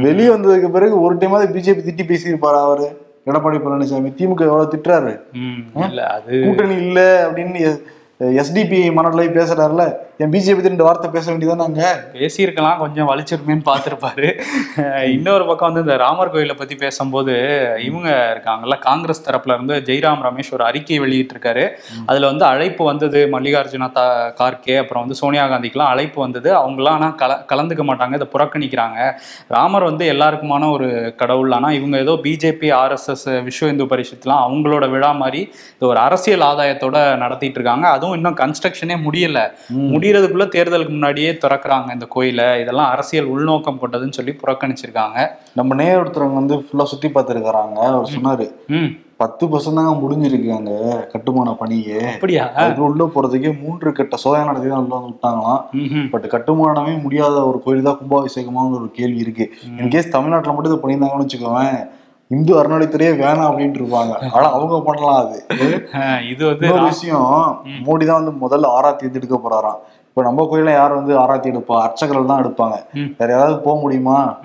வெளியே 0.06 0.30
வந்ததுக்கு 0.30 0.70
பிறகு 0.78 0.96
ஒரு 1.02 1.16
டைமாவது 1.18 1.48
பிஜேபி 1.56 1.82
திட்டி 1.88 2.06
பேசியிருப்பாரு 2.12 2.60
அவரு. 2.68 2.88
எடப்பாடி 3.30 3.58
பழனிசாமி 3.62 4.10
திமுக 4.20 4.44
எவ்வளவு 4.50 4.72
திட்டுறாரு? 4.74 5.14
கூட்டணி 6.46 6.76
இல்ல 6.86 7.00
அப்படின்னு 7.28 7.62
எஸ்டிபி 8.42 8.80
மனநிலை 8.98 9.28
பேசுறாருல 9.38 9.84
என் 10.24 10.32
பிஜேபி 10.34 10.64
ரெண்டு 10.66 10.86
வார்த்தை 10.86 11.08
பேச 11.16 11.26
வேண்டியதானாங்க 11.32 11.82
பேசியிருக்கலாம் 12.14 12.80
கொஞ்சம் 12.84 13.08
வலிச்சிருமேன்னு 13.10 13.66
பார்த்துருப்பாரு. 13.68 14.28
இன்னொரு 15.16 15.44
பக்கம் 15.50 15.68
வந்து 15.70 15.84
இந்த 15.86 15.96
ராமர் 16.04 16.32
கோயிலை 16.34 16.56
பத்தி 16.62 16.76
பேசும்போது 16.84 17.34
இவங்க 17.88 18.10
இருக்காங்கல்ல 18.34 18.76
காங்கிரஸ் 18.86 19.22
தரப்புல 19.28 19.56
இருந்து 19.58 19.76
ஜெய்ராம் 19.90 20.24
ரமேஷ் 20.28 20.50
ஒரு 20.58 20.64
அறிக்கை 20.70 20.98
வெளியிட்டிருக்காரு. 21.04 21.66
அதுல 22.10 22.30
வந்து 22.32 22.46
அழைப்பு 22.50 22.86
வந்தது 22.90 23.20
மல்லிகார்ஜுன 23.36 23.90
தா 24.00 24.06
கார்கே 24.40 24.78
அப்புறம் 24.84 25.06
வந்து 25.06 25.20
சோனியா 25.22 25.44
காந்திக்கெல்லாம் 25.52 25.92
அழைப்பு 25.94 26.20
வந்தது. 26.26 26.52
அவங்களாம் 26.62 26.98
ஆனால் 27.00 27.14
கல 27.22 27.38
கலந்துக்க 27.52 27.86
மாட்டாங்க 27.90 28.20
இதை 28.22 28.30
புறக்கணிக்கிறாங்க. 28.34 28.98
ராமர் 29.58 29.88
வந்து 29.90 30.08
எல்லாருக்குமான 30.16 30.72
ஒரு 30.78 30.90
கடவுள். 31.22 31.56
ஆனா 31.60 31.72
இவங்க 31.80 31.98
ஏதோ 32.08 32.18
பிஜேபி 32.26 32.72
ஆர்எஸ்எஸ் 32.82 33.28
விஸ்வ 33.50 33.72
இந்து 33.76 33.90
பரிஷத்துலாம் 33.94 34.44
அவங்களோட 34.48 34.88
விழா 34.96 35.14
மாதிரி 35.22 35.44
இது 35.78 35.90
ஒரு 35.94 36.02
அரசியல் 36.08 36.48
ஆதாயத்தோட 36.50 36.98
நடத்திட்டு 37.26 37.60
இருக்காங்க. 37.62 37.88
அதுவும் 37.96 38.18
இன்னும் 38.22 38.42
கன்ஸ்ட்ரக்ஷனே 38.44 39.00
முடியல 39.08 39.40
முடியறதுக்குள்ள 40.08 40.46
தேர்தலுக்கு 40.54 40.94
முன்னாடியே 40.96 41.32
திறக்கிறாங்க 41.44 41.90
இந்த 41.96 42.06
கோயிலை. 42.14 42.46
இதெல்லாம் 42.62 42.92
அரசியல் 42.94 43.32
உள்நோக்கம் 43.34 43.82
கொண்டதுன்னு 43.82 44.18
சொல்லி 44.18 44.34
புறக்கணிச்சிருக்காங்க. 44.44 45.18
நம்ம 45.60 45.76
நேர் 45.82 46.00
ஒருத்தரவங்க 46.02 46.40
வந்து 46.42 46.58
ஃபுல்லா 46.68 46.86
சுத்தி 46.94 47.10
பார்த்துருக்காங்க 47.18 47.82
அவர் 47.90 48.16
சொன்னாரு 48.16 48.48
பத்து 49.22 49.44
பர்சன்ட் 49.52 49.80
தாங்க 49.80 49.94
முடிஞ்சிருக்கு 50.02 50.50
அங்க 50.58 50.72
கட்டுமான 51.14 51.54
பணியே 51.62 52.02
அப்படியா? 52.10 52.44
உள்ள 52.88 53.04
போறதுக்கே 53.14 53.52
மூன்று 53.62 53.96
கட்ட 54.00 54.16
சோதனை 54.24 54.44
நடத்தி 54.50 54.68
தான் 54.72 54.84
உள்ள 54.84 54.94
வந்து 54.98 55.12
விட்டாங்களாம். 55.12 55.62
பட் 56.14 56.28
கட்டுமானமே 56.34 56.94
முடியாத 57.06 57.38
ஒரு 57.50 57.60
கோயில் 57.64 57.88
தான் 57.88 58.00
கும்பாபிஷேகமாங்கிற 58.02 58.82
ஒரு 58.82 58.92
கேள்வி 59.00 59.24
இருக்கு. 59.26 59.46
இன்கேஸ் 59.82 60.16
தமிழ்நாட்டுல 60.18 60.54
மட்டும் 60.56 60.72
இதை 60.74 60.82
பண்ணியிருந்தாங்கன்னு 60.84 61.28
வச்சுக்கோவேன் 61.28 61.80
இந்து 62.32 62.54
அறநிலைத்துறையே 62.60 63.12
வேணாம் 63.24 63.50
அப்படின்ட்டு 63.50 63.80
இருப்பாங்க. 63.82 64.14
ஆனா 64.36 64.48
அவங்க 64.56 64.78
பண்ணலாம் 64.88 65.20
அது. 65.24 65.38
இது 66.32 66.44
வந்து 66.50 66.70
விஷயம் 66.88 67.30
மோடி 67.86 68.06
தான் 68.10 68.20
வந்து 68.22 68.34
முதல்ல 68.44 68.72
ஆராத்தி 68.78 69.06
எடுத்து 69.06 69.22
எடுக்க 69.22 69.38
போறாராம். 69.44 69.80
இப்ப 70.18 70.30
நம்ம 70.30 70.48
கோயில 70.52 70.72
யார் 70.72 70.94
வந்து 70.94 71.20
ஆராத்தி 71.20 71.50
எடுப்பா? 71.50 71.76
அர்ச்சகர்கள் 71.82 72.26
தான் 72.26 72.44
எடுப்பாங்க. 72.44 72.76
வேற 73.18 73.34
யாராவது 73.34 73.60
போக 73.60 73.80
முடியுமா. 73.80 74.40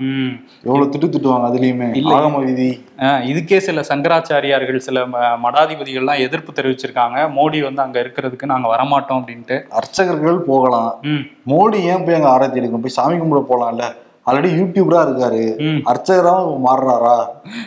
எவ்வளவு 0.64 0.90
திட்டு 0.90 1.04
திட்டுவாங்க 1.04 1.46
அதுலயுமே. 1.50 1.86
ஆகம 2.16 2.44
விதி. 2.44 2.84
இதுக்கே 3.30 3.56
சில 3.56 3.80
சங்கராச்சாரியார்கள் 3.80 4.76
சில 4.76 5.06
மடாதிபதிகள்லாம் 5.44 6.18
எதிர்ப்பு 6.18 6.52
தெரிவிச்சிருக்காங்க. 6.52 7.18
மோடி 7.38 7.62
வந்து 7.62 7.82
அங்க 7.82 8.00
இருக்கிறதுக்கு 8.00 8.44
நாங்க 8.44 8.68
வரமாட்டோம் 8.76 9.22
அப்படின்ட்டு. 9.22 9.62
அர்ச்சகர்கள் 9.68 10.38
போகலாம். 10.38 10.98
ம். 11.02 11.24
மோடி 11.46 11.74
ஏன் 11.74 12.04
போய் 12.04 12.14
அங்க 12.14 12.28
ஆராத்தி 12.28 12.60
எடுக்கணும்? 12.60 12.84
போய் 12.86 12.96
சாமி 12.98 13.16
கும்பிட 13.16 13.44
போலாம்ல. 13.48 13.84
ஆல்ரெடி 14.26 14.48
யூடியூபரா 14.58 14.98
இருக்காரு. 15.06 15.56
ம். 15.58 15.78
அர்ச்சகராவும் 15.90 16.66
மாறுறாரா? 16.66 17.14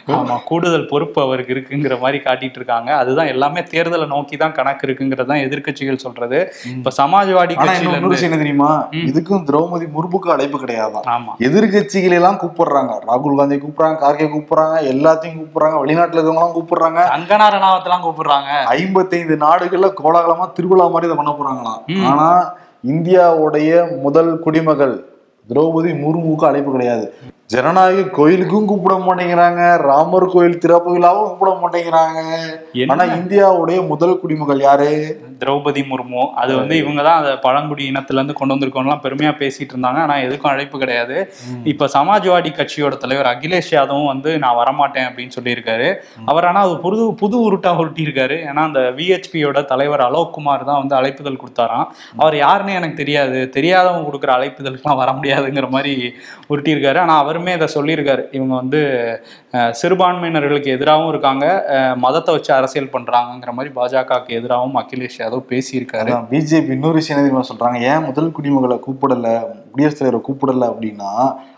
ஆமா 0.08 0.44
கூடுதல் 0.44 0.86
பொறுப்பு 0.86 1.22
அவருக்கு 1.22 1.54
இருக்குங்கிற 1.54 2.00
மாதிரி 2.00 2.18
காட்டிட்டு 2.18 2.56
இருக்காங்க. 2.56 2.96
அதுதான் 2.96 3.26
எல்லாமே 3.26 3.60
தேர்தலை 3.60 4.08
நோக்கி 4.08 4.38
தான் 4.38 4.52
கணக்கு 4.52 4.88
இருக்குங்கிறது 4.88 5.26
தான் 5.26 5.38
எதிர்க்கட்சிகள் 5.38 5.96
சொல்றது. 5.96 6.52
இப்ப 6.66 6.92
சமாஜ்வாடி 6.98 7.56
என்ன 7.56 8.38
தெரியுமா. 8.38 8.88
இதுக்கும் 8.92 9.46
திரௌபதி 9.50 9.88
முர்முக்கு 9.88 10.32
அழைப்பு 10.32 10.60
கிடையாதான். 10.60 11.04
ஆமா. 11.06 11.34
எதிர்கட்சிகளை 11.40 12.14
எல்லாம் 12.14 12.40
கூப்பிடுறாங்க. 12.44 12.94
ராகுல் 13.10 13.38
காந்தி 13.38 13.56
கூப்பிடுறாங்க 13.56 14.00
கார்கே 14.00 14.28
கூப்பிடுறாங்க 14.28 14.78
எல்லாத்தையும் 14.94 15.40
கூப்பிடுறாங்க 15.40 15.80
வெளிநாட்டுல 15.80 16.20
இருக்கவங்க 16.20 16.42
எல்லாம் 16.42 16.56
கூப்பிடுறாங்க. 16.56 17.02
கங்கனா 17.08 17.50
ரணாவத்தெல்லாம் 17.50 18.02
கூப்பிடுறாங்க. 18.02 18.50
ஐம்பத்தைந்து 18.66 19.38
நாடுகள்ல 19.38 19.90
கோலாகலமா 20.04 20.52
திருவிழா 20.52 20.88
மாதிரி 20.88 21.10
இதை 21.12 21.18
பண்ண 21.18 21.32
போறாங்களாம். 21.32 21.82
ஆனா 22.06 22.30
இந்தியாவுடைய 22.84 24.00
முதல் 24.02 24.40
குடிமகள் 24.40 24.96
திரௌபதி 25.50 25.92
முர்முக்கு 26.04 26.46
அழைப்பு 26.46 26.72
கிடையாது. 26.72 27.14
ஜனநாயக 27.46 28.10
கோயிலுக்கும் 28.10 28.66
கூப்பிட 28.66 28.96
மாட்டேங்கிறாங்க. 28.96 29.78
ராமர் 29.78 30.32
கோயில் 30.32 30.58
திறப்பு 30.58 30.98
விழாவும் 30.98 31.28
கூப்பிட 31.28 31.52
மாட்டேங்கிறாங்க? 31.52 32.20
ஆனா 32.88 33.04
இந்தியாவுடைய 33.04 33.88
முதல் 33.88 34.20
குடிமகள் 34.20 34.60
யாரு? 34.60 34.92
திரௌபதி 35.42 35.82
முர்மு 35.92 36.24
அது 36.42 36.52
வந்து 36.60 36.76
இவங்க 36.82 37.02
தான் 37.08 37.20
அதை 37.22 37.32
பழங்குடி 37.46 37.84
இனத்துல 37.92 38.20
இருந்து 38.20 38.36
கொண்டு 38.40 38.54
வந்திருக்கோம்லாம் 38.56 39.02
பெருமையா 39.06 39.32
பேசிட்டு 39.42 39.74
இருந்தாங்க. 39.74 40.00
ஆனா 40.06 40.16
எதுக்கும் 40.26 40.52
அழைப்பு 40.54 40.78
கிடையாது. 40.84 41.18
இப்ப 41.72 41.90
சமாஜ்வாடி 41.96 42.52
கட்சியோட 42.60 42.94
தலைவர் 43.04 43.30
அகிலேஷ் 43.34 43.72
யாதவும் 43.76 44.10
வந்து 44.14 44.32
நான் 44.44 44.60
வரமாட்டேன் 44.62 45.08
அப்படின்னு 45.10 45.36
சொல்லியிருக்காரு. 45.38 45.90
அவர் 46.32 46.48
ஆனா 46.50 46.62
அது 46.68 46.76
புது 46.86 47.00
புது 47.22 47.38
உருட்டா 47.48 47.74
உருட்டியிருக்காரு. 47.82 48.38
ஏன்னா 48.50 48.64
அந்த 48.70 48.84
விஹெச்பியோட 49.00 49.66
தலைவர் 49.74 50.06
அலோக் 50.08 50.34
குமார் 50.38 50.68
தான் 50.70 50.82
வந்து 50.82 50.98
அழைப்புதல் 51.00 51.42
கொடுத்தாராம். 51.44 51.88
அவர் 52.22 52.38
யாருன்னு 52.44 52.78
எனக்கு 52.80 53.02
தெரியாது. 53.02 53.40
தெரியாதவங்க 53.58 54.08
கொடுக்குற 54.10 54.34
அழைப்புதலுக்குலாம் 54.38 55.02
வர 55.04 55.12
முடியாதுங்கிற 55.20 55.70
மாதிரி 55.78 55.96
உருட்டியிருக்காரு. 56.54 57.00
ஆனா 57.06 57.16
அவருமே 57.24 57.54
இதை 57.60 57.70
சொல்லியிருக்காரு. 57.78 58.26
இவங்க 58.38 58.54
வந்து 58.62 58.82
சிறுபான்மையினர்களுக்கு 59.80 60.70
எதிராகவும் 60.78 61.12
இருக்காங்க. 61.12 61.46
மதத்தை 62.06 62.32
வச்சு 62.36 62.52
அரசியல் 62.60 62.94
பண்றாங்கங்கிற 62.96 63.52
மாதிரி 63.58 63.72
பாஜகவுக்கு 63.78 64.38
எதிராகவும் 64.40 64.80
அகிலேஷ் 64.82 65.22
யாதவ் 65.26 65.50
பேசியிருக்காரு. 65.54 66.10
பிஜேபி 66.32 66.74
இன்னொரு 66.78 66.98
விஷயம் 67.00 67.16
என்ன 67.16 67.26
தெரியுமா 67.26 67.46
சொல்றாங்க? 67.52 67.78
ஏன் 67.92 68.06
முதல் 68.10 68.34
குடிமகளை 68.38 68.78
கூப்பிடல 68.86 69.30
குடியரசுத் 69.72 70.02
தலைவரை 70.02 70.22
கூப்பிடல 70.28 70.66
அப்படின்னா 70.72 71.12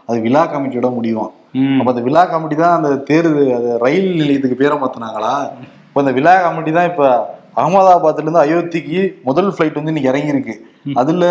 அது 0.09 0.17
விழா 0.27 0.43
கமிட்டியோட 0.51 0.89
முடியும். 0.97 1.31
அப்ப 1.79 1.89
அந்த 1.93 2.03
விழா 2.07 2.24
கமிட்டி 2.31 2.55
தான் 2.55 2.77
அந்த 2.79 2.89
தேர்வு 3.09 3.43
அது 3.57 3.69
ரயில் 3.86 4.09
நிலையத்துக்கு 4.21 4.62
பேரை 4.62 4.75
மாத்தினாங்களா? 4.83 5.33
இப்ப 5.89 6.00
அந்த 6.03 6.13
விழா 6.17 6.33
கமிட்டி 6.45 6.71
தான் 6.77 6.89
இப்ப 6.91 7.03
அகமதாபாத்ல 7.59 8.24
இருந்து 8.24 8.43
அயோத்திக்கு 8.45 9.00
முதல் 9.29 9.51
ஃபிளைட் 9.53 9.79
வந்து 9.79 9.91
இன்னைக்கு 9.93 10.12
இறங்கியிருக்கு. 10.12 10.55
அதுல 11.01 11.25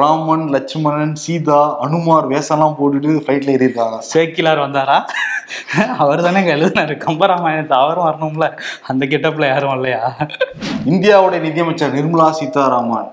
ராமன் 0.00 0.44
லட்சுமணன் 0.54 1.14
சீதா 1.24 1.58
அனுமார் 1.84 2.26
வேஷம்லாம் 2.32 2.76
போட்டுட்டு 2.78 3.10
ஃபிளைட்ல 3.22 3.52
ஏறி 3.56 3.66
இருக்காங்க 3.68 3.98
சேக்கிலார் 4.12 4.60
வந்தாரா? 4.64 4.96
அவர் 6.02 6.24
தானே 6.26 6.40
எழுதினாரு. 6.54 6.94
கம்பராமாயணத்தை 7.04 7.76
அவரும் 7.82 8.06
வரணும்ல. 8.08 8.46
அந்த 8.90 9.02
கெட்டப்ல 9.12 9.48
யாரும் 9.52 9.74
இல்லையா 9.76 10.02
இந்தியாவுடைய 10.92 11.40
நிதியமைச்சர் 11.46 11.96
நிர்மலா 11.98 12.28
சீதாராமன். 12.38 13.08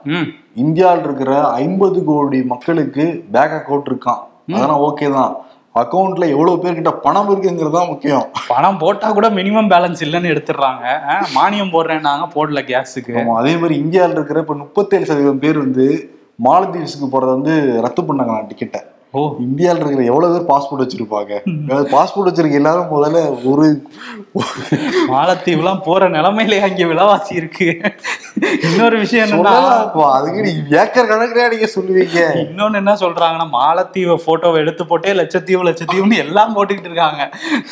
இந்தியாவில் 0.64 1.06
இருக்கிற 1.08 1.34
ஐம்பது 1.64 2.00
கோடி 2.10 2.40
மக்களுக்கு 2.54 3.06
பேங்க் 3.36 3.58
அக்கௌண்ட் 3.60 3.90
இருக்கான். 3.92 4.24
அதெல்லாம் 4.56 4.84
ஓகே 4.88 5.10
தான். 5.18 5.34
அக்கௌண்ட்ல 5.82 6.26
எவ்வளவு 6.34 6.62
பேர்கிட்ட 6.64 6.92
பணம் 7.06 7.30
இருக்குங்கிறது 7.30 7.76
தான் 7.78 7.90
முக்கியம். 7.92 8.26
பணம் 8.50 8.82
போட்டா 8.82 9.08
கூட 9.20 9.30
மினிமம் 9.38 9.72
பேலன்ஸ் 9.72 10.04
இல்லைன்னு 10.08 10.34
எடுத்துடுறாங்க. 10.34 10.84
மானியம் 11.38 11.74
போடுறேன்னாங்க 11.76 12.28
போடல 12.36 12.62
கேஸுக்கு 12.72 13.16
அதே 13.40 13.54
மாதிரி 13.62 13.78
இந்தியாவில் 13.84 14.18
இருக்கிற 14.18 14.44
இப்ப 14.46 14.58
முப்பத்தேழு 14.66 15.10
சதவீதம் 15.12 15.44
பேர் 15.46 15.64
வந்து 15.66 15.88
மாலத்தீவ்ஸுக்கு 16.40 17.08
போகிறத 17.08 17.32
வந்து 17.36 17.56
ரத்து 17.82 18.02
பண்ணாங்களாம் 18.02 18.48
டிக்கெட்டை 18.48 18.82
ஓ. 19.14 19.22
இந்தியாவில் 19.46 19.82
இருக்கிற 19.82 20.04
எவ்வளவு 20.12 20.34
பேர் 20.36 20.48
பாஸ்போர்ட் 20.52 20.84
வச்சிருப்பாங்க? 20.84 21.34
பாஸ்போர்ட் 21.92 22.30
வச்சிருக்க 22.30 22.62
எல்லாரும் 22.62 22.94
முதல்ல 22.94 23.20
ஒரு 23.52 23.66
மாலத்தீவுலாம் 25.12 25.84
போற 25.88 26.04
நிலைமையிலே 26.16 26.60
அங்க 26.68 26.86
விலைவாசி 26.92 27.34
இருக்கு. 27.42 27.68
இன்னொரு 28.70 28.96
விஷயம் 29.04 29.26
என்னன்னா. 29.26 29.54
அதுக்கு 30.18 30.42
ஏக்கர் 30.82 31.10
கணக்குல 31.12 31.46
நீங்க 31.54 31.68
சொல்லுவீங்க? 31.76 32.20
இன்னொன்னு 32.46 32.80
என்ன 32.82 32.96
சொல்றாங்கன்னா 33.04 33.48
மாலத்தீவு 33.58 34.16
போட்டோவை 34.28 34.60
எடுத்து 34.64 34.86
போட்டே 34.92 35.14
லட்சத்தீவு 35.22 35.68
லட்சத்தீவுன்னு 35.70 36.22
எல்லாம் 36.26 36.56
போட்டுக்கிட்டு 36.58 36.92
இருக்காங்க. 36.92 37.24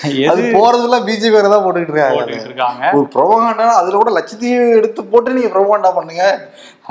அது 0.04 0.20
எது 0.34 0.44
போறதெல்லாம் 0.58 1.08
பிஜேபி 1.10 1.36
வேற 1.38 1.50
தான் 1.56 1.66
போட்டுக்கிட்டு 1.66 2.50
இருக்காங்க. 2.52 2.84
ஒரு 3.00 3.08
ப்ரொபகாண்டா 3.16 3.70
அதுல 3.82 3.98
கூட 4.04 4.14
லட்சத்தீவு 4.20 4.62
எடுத்து 4.82 5.04
போட்டு 5.14 5.38
நீங்க 5.40 5.52
ப்ரொபகாண்டா 5.56 5.92
பண்ணுங்க. 5.98 6.26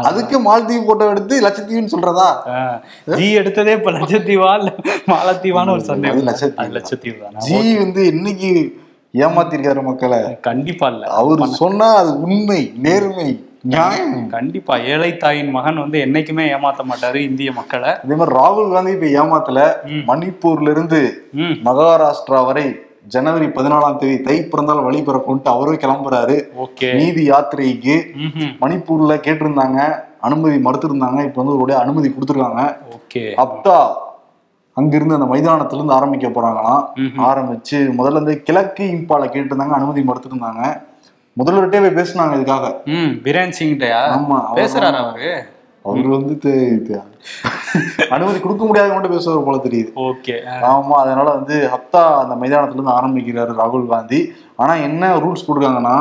அதுக்கு 0.08 0.36
மாலத்தீவு 0.44 0.82
போட்டோ 0.88 1.06
எடுத்து 1.12 1.34
லட்சத்தீவுன்னு 1.44 1.92
சொல்றதா? 1.94 2.28
ஜி 3.16 3.26
எடுத்ததே 3.40 3.72
இப்ப 3.78 3.90
லட்சத்தீவா 3.96 4.39
இல்ல 4.58 4.70
மாலத்தீவான்னு 5.12 5.74
ஒரு 5.76 5.84
சந்தேகம் 5.90 6.28
லட்சத்தீவு. 6.30 6.74
லட்சத்தீவு 6.76 7.18
தானே. 7.24 7.44
ஜி 7.46 7.58
வந்து 7.82 8.02
என்னைக்கு 8.14 8.50
ஏமாத்திருக்காரு 9.14 9.82
மக்களை? 9.90 10.18
கண்டிப்பா 10.48 10.88
இல்ல. 10.94 11.06
அவர் 11.20 11.60
சொன்னா 11.62 11.88
அது 12.02 12.12
உண்மை 12.26 12.60
நேர்மை 12.88 13.30
கண்டிப்பா. 14.34 14.74
ஏழை 14.92 15.08
தாயின் 15.22 15.50
மகன் 15.56 15.80
வந்து 15.80 15.98
என்னைக்குமே 16.04 16.44
ஏமாத்த 16.54 16.82
மாட்டாரு 16.90 17.18
இந்திய 17.30 17.50
மக்களை. 17.52 17.90
அதே 18.04 18.14
மாதிரி 18.20 18.36
ராகுல் 18.38 18.70
காந்தி 18.74 18.92
இப்ப 18.96 19.08
ஏமாத்தல. 19.20 19.62
மணிப்பூர்ல 20.10 20.70
இருந்து 20.74 21.00
மகாராஷ்டிரா 21.66 22.40
வரை 22.50 22.64
ஜனவரி 23.14 23.46
பதினாலாம் 23.56 23.98
தேதி 24.00 24.16
தை 24.26 24.36
பிறந்தால் 24.52 24.86
வழி 24.86 25.00
பிறக்கும்ட்டு 25.00 25.50
அவரே 25.54 25.74
கிளம்புறாரு. 25.84 26.36
ஓகே. 26.64 26.88
நீதி 27.00 27.22
யாத்திரைக்கு. 27.30 27.96
மணிப்பூர்ல 28.62 29.14
கேட்டிருந்தாங்க. 29.26 29.78
அனுமதி 30.28 30.56
மறுத்திருந்தாங்க. 30.66 31.20
இப்ப 31.28 31.42
வந்து 31.42 31.58
ஒரு 31.64 31.74
அனுமதி 31.82 32.08
கொடுத்துருக்காங்க. 32.08 32.64
ஓகே. 32.96 33.24
அப்தா 33.44 33.78
அங்கிருந்து 34.80 35.18
அந்த 35.18 35.28
மைதானத்துல 35.32 35.80
இருந்து 35.80 35.98
ஆரம்பிக்க 35.98 36.28
போறாங்களாம். 36.30 36.82
ஆரம்பிச்சு 37.28 37.78
முதல்ல 37.98 38.22
இந்த 38.24 38.34
கிழக்கு 38.48 38.84
இம்பால 38.96 39.30
கேட்டிருந்தாங்க 39.34 39.78
அனுமதி 39.78 40.02
மறுத்திருந்தாங்க 40.02 40.62
முதல்வர்கிட்டே 41.36 41.80
போய் 41.82 41.98
பேசினாங்க 41.98 42.36
இதுக்காக. 42.38 42.66
ம் 42.96 43.12
பிரேன் 43.24 43.56
சிங்டயா 43.58 44.00
ஆமா 44.16 44.38
பேசுறாரு 44.58 44.98
அவரு? 45.02 45.30
அவர் 45.84 46.08
வந்து 46.14 46.34
அனுமதி 48.14 48.38
கொடுக்க 48.40 48.62
முடியாத 48.64 48.94
மட்டும் 48.94 49.14
பேசுவார் 49.14 49.46
போல 49.46 49.58
தெரியுது. 49.66 49.90
ஓகே 50.06 50.34
ஆமா 50.70 50.96
அதனால 51.02 51.26
வந்து 51.36 51.56
ஹப்தா 51.74 52.02
அந்த 52.22 52.34
மைதானத்துல 52.40 52.78
இருந்து 52.78 52.96
ஆரம்பிக்கிறாரு 52.98 53.52
ராகுல் 53.60 53.86
காந்தி. 53.86 54.20
ஆனா 54.56 54.72
என்ன 54.88 55.12
ரூல்ஸ் 55.18 55.44
போட்டிருக்காங்கன்னா 55.46 55.96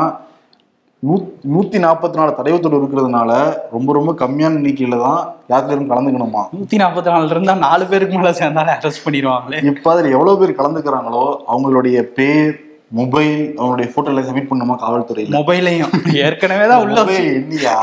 நூத் 1.02 1.28
நூத்தி 1.52 1.78
நாற்பத்தி 1.78 2.16
நாலு 2.16 2.32
தடைவத்தோடு 2.38 2.76
இருக்கிறதுனால 2.76 3.30
ரொம்ப 3.70 3.92
ரொம்ப 3.92 4.12
கம்மியான 4.12 4.56
எண்ணிக்கையில 4.56 4.98
தான் 4.98 5.20
யாத்திரையும் 5.48 5.90
கலந்துக்கணுமா? 5.90 6.42
நூத்தி 6.54 6.76
நாற்பத்தி 6.76 7.10
நாலுல 7.10 7.30
இருந்தா 7.30 7.54
நாலு 7.54 7.86
பேருக்கு 7.86 8.18
மேல 8.18 8.32
சேர்ந்தாலே 8.32 8.72
அரெஸ்ட் 8.76 9.04
பண்ணிடுவாங்களே. 9.06 9.60
இப்ப 9.64 9.90
அதுல 9.92 10.08
எவ்வளவு 10.08 10.38
பேர் 10.38 10.58
கலந்துக்கிறாங்களோ 10.60 11.24
அவங்களுடைய 11.48 12.02
பேர் 12.18 12.52
மொபைல் 12.98 13.34
அவங்களுடைய 13.58 13.88
போட்டோ 13.94 14.10
எல்லாம் 14.10 14.26
சப்மிட் 14.28 14.48
பண்ணுமா 14.50 14.74
காவல்துறையில? 14.84 15.32
மொபைலையும். 15.36 15.92
ஏற்கனவே 16.26 16.64
தான் 16.70 16.80
உள்ள 16.84 17.02
இல்லையா 17.26 17.74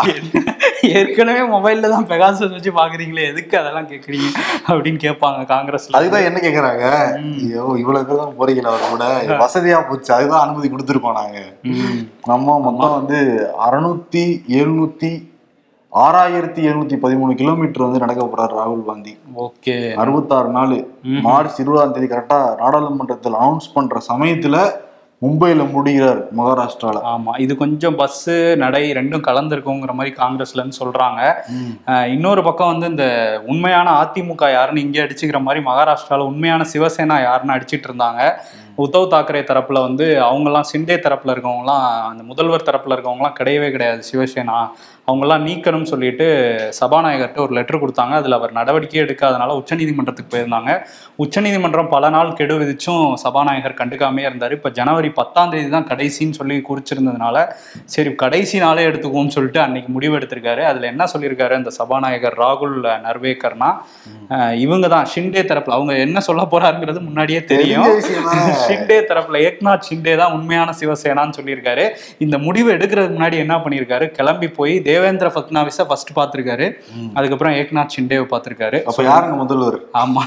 ஏற்கனவே 0.99 1.43
மொபைல்ல 1.53 1.89
தான் 1.93 2.07
பெகாசஸ் 2.09 2.55
வச்சு 2.55 2.71
பாக்குறீங்களே 2.79 3.27
எதுக்கு 3.31 3.55
அதெல்லாம் 3.59 3.87
கேக்குறீங்க 3.91 4.27
அப்படின்னு 4.69 4.99
கேட்பாங்க 5.05 5.45
காங்கிரஸ்ல. 5.53 5.95
அதுதான் 5.99 6.25
என்ன 6.29 6.39
கேக்குறாங்க 6.45 6.83
ஐயோ 7.43 7.63
இவ்வளவு 7.83 8.07
பேர் 8.09 8.21
தான் 8.23 8.35
போறீங்களா 8.39 8.71
அவர் 8.73 8.91
கூட. 8.93 9.05
வசதியா 9.43 9.79
போச்சு. 9.89 10.11
அதுதான் 10.17 10.43
அனுமதி 10.45 10.69
கொடுத்துருக்கோம் 10.73 11.19
நாங்க. 11.21 11.39
நம்ம 12.31 12.57
மொத்தம் 12.67 12.95
வந்து 12.97 13.19
அறுநூத்தி 13.67 14.25
எழுநூத்தி 14.59 15.11
ஆறாயிரத்தி 15.93 16.61
எழுநூத்தி 16.69 16.97
பதிமூணு 17.03 17.33
கிலோமீட்டர் 17.41 17.85
வந்து 17.85 18.03
நடக்க 18.03 18.21
போறாரு 18.25 18.53
ராகுல் 18.59 18.83
காந்தி. 18.89 19.13
ஓகே. 19.45 19.77
அறுபத்தாறு 20.03 20.51
நாள். 20.57 20.75
மார்ச் 21.27 21.61
இருபதாம் 21.63 21.95
தேதி 21.95 22.09
கரெக்டா 22.13 22.39
நாடாளுமன்றத்தில் 22.63 23.39
அனௌன்ஸ் 23.41 23.73
பண்ற 23.77 24.01
சமயத்துல 24.09 24.57
மும்பைல 25.21 25.71
முடிகிறார் 25.71 26.27
மகாராஷ்டிரால. 26.37 26.97
ஆமா 27.05 27.39
இது 27.39 27.57
கொஞ்சம் 27.57 27.95
பஸ் 27.95 28.29
நடை 28.55 28.91
ரெண்டும் 28.91 29.23
கலந்துருக்குங்கிற 29.27 29.93
மாதிரி 29.93 30.15
காங்கிரஸ்ல 30.17 30.53
இருந்து 30.53 30.77
சொல்றாங்க. 30.79 31.21
அஹ் 31.85 32.07
இன்னொரு 32.07 32.43
பக்கம் 32.43 32.67
வந்து 32.67 32.87
இந்த 32.87 33.05
உண்மையான 33.47 33.91
அதிமுக 34.01 34.51
யாருன்னு 34.51 34.81
இங்கே 34.81 35.01
அடிச்சுக்கிற 35.01 35.41
மாதிரி 35.41 35.65
மகாராஷ்டிரால 35.65 36.19
உண்மையான 36.19 36.65
சிவசேனா 36.73 37.21
யாருன்னு 37.21 37.53
அடிச்சிட்டு 37.53 37.87
இருந்தாங்க. 37.87 38.21
உத்தவ் 38.77 39.11
தாக்கரே 39.11 39.41
தரப்புல 39.43 39.81
வந்து 39.81 40.05
அவங்கெல்லாம் 40.21 40.69
சிண்டே 40.73 40.97
தரப்புல 40.97 41.33
இருக்கவங்கலாம் 41.35 41.85
அந்த 42.09 42.23
முதல்வர் 42.23 42.65
தரப்புல 42.65 42.95
இருக்கவங்கலாம் 42.95 43.33
கிடையவே 43.39 43.71
கிடையாது 43.71 44.03
சிவசேனா. 44.11 44.57
அவங்கெல்லாம் 45.11 45.43
நீக்கணும்னு 45.47 45.89
சொல்லிட்டு 45.91 46.25
சபாநாயகர்கிட்ட 46.77 47.39
ஒரு 47.43 47.53
லெட்டர் 47.57 47.79
கொடுத்தாங்க. 47.83 48.13
அதுல 48.21 48.37
அவர் 48.39 48.51
நடவடிக்கையே 48.57 49.03
எடுக்காதனால 49.03 49.53
உச்சநீதிமன்றத்துக்கு 49.59 50.31
போயிருந்தாங்க. 50.33 50.71
உச்சநீதிமன்றம் 51.23 51.91
பல 51.93 52.09
நாள் 52.15 52.31
கெடு 52.39 52.55
விதிச்சும் 52.61 53.05
சபாநாயகர் 53.21 53.77
கண்டுக்காமே 53.81 54.23
இருந்தார். 54.27 54.55
இப்போ 54.57 54.69
ஜனவரி 54.79 55.09
பத்தாம் 55.19 55.51
தேதி 55.53 55.69
தான் 55.75 55.87
கடைசின்னு 55.91 56.37
சொல்லி 56.39 56.57
குறிச்சிருந்ததுனால 56.69 57.45
சரி 57.93 58.11
கடைசி 58.23 58.59
நாளே 58.63 58.83
எடுத்துக்குவோம்னு 58.89 59.35
சொல்லிட்டு 59.37 59.61
அன்னைக்கு 59.65 59.91
முடிவு 59.97 60.17
எடுத்திருக்காரு. 60.19 60.65
அதுல 60.71 60.89
என்ன 60.93 61.07
சொல்லியிருக்காரு? 61.13 61.53
அந்த 61.59 61.73
சபாநாயகர் 61.79 62.37
ராகுல் 62.43 62.75
நர்வேக்கர்னா 63.05 63.71
இவங்க 64.65 64.85
தான் 64.95 65.07
ஷிண்டே 65.13 65.45
தரப்புல. 65.53 65.77
அவங்க 65.79 65.95
என்ன 66.07 66.19
சொல்ல 66.27 66.47
போறாருங்கிறது 66.55 67.05
முன்னாடியே 67.07 67.41
தெரியும். 67.53 67.87
ஷிண்டே 68.65 68.99
தரப்புல 69.13 69.43
ஏக்நாத் 69.47 69.87
ஷிண்டே 69.91 70.17
தான் 70.23 70.35
உண்மையான 70.39 70.75
சிவசேனான்னு 70.81 71.37
சொல்லியிருக்காரு. 71.39 71.87
இந்த 72.27 72.35
முடிவு 72.49 72.69
எடுக்கிறதுக்கு 72.77 73.17
முன்னாடி 73.17 73.43
என்ன 73.45 73.57
பண்ணியிருக்காரு? 73.65 74.07
கிளம்பி 74.19 74.51
போய் 74.59 74.75
தேவேந்திர 74.97 75.31
ஃபட்னாவிஸை 75.35 75.83
ஃபர்ஸ்ட் 75.87 76.11
பார்த்திருக்காரு. 76.19 76.67
அதுக்கப்புறம் 77.13 77.53
ஏக்நாத் 77.53 77.93
ஷிண்டேவை 77.95 78.25
பார்த்திருக்காரு. 78.31 78.77
அப்ப 78.83 79.03
யாருங்க 79.03 79.35
முதல்வர்? 79.41 79.77
ஆமா. 80.01 80.23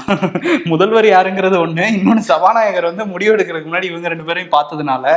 முதல்வர் 0.63 1.05
யாருங்கிறது 1.05 1.57
ஒண்ணு. 1.65 1.85
இன்னொன்னு 1.97 2.23
சபாநாயகர் 2.31 2.87
வந்து 2.89 3.05
முடிவெடுக்கிறதுக்கு 3.13 3.69
முன்னாடி 3.71 3.83
இவங்க 3.83 4.07
ரெண்டு 4.07 4.23
பேரையும் 4.23 4.53
பார்த்ததுனால 4.55 5.13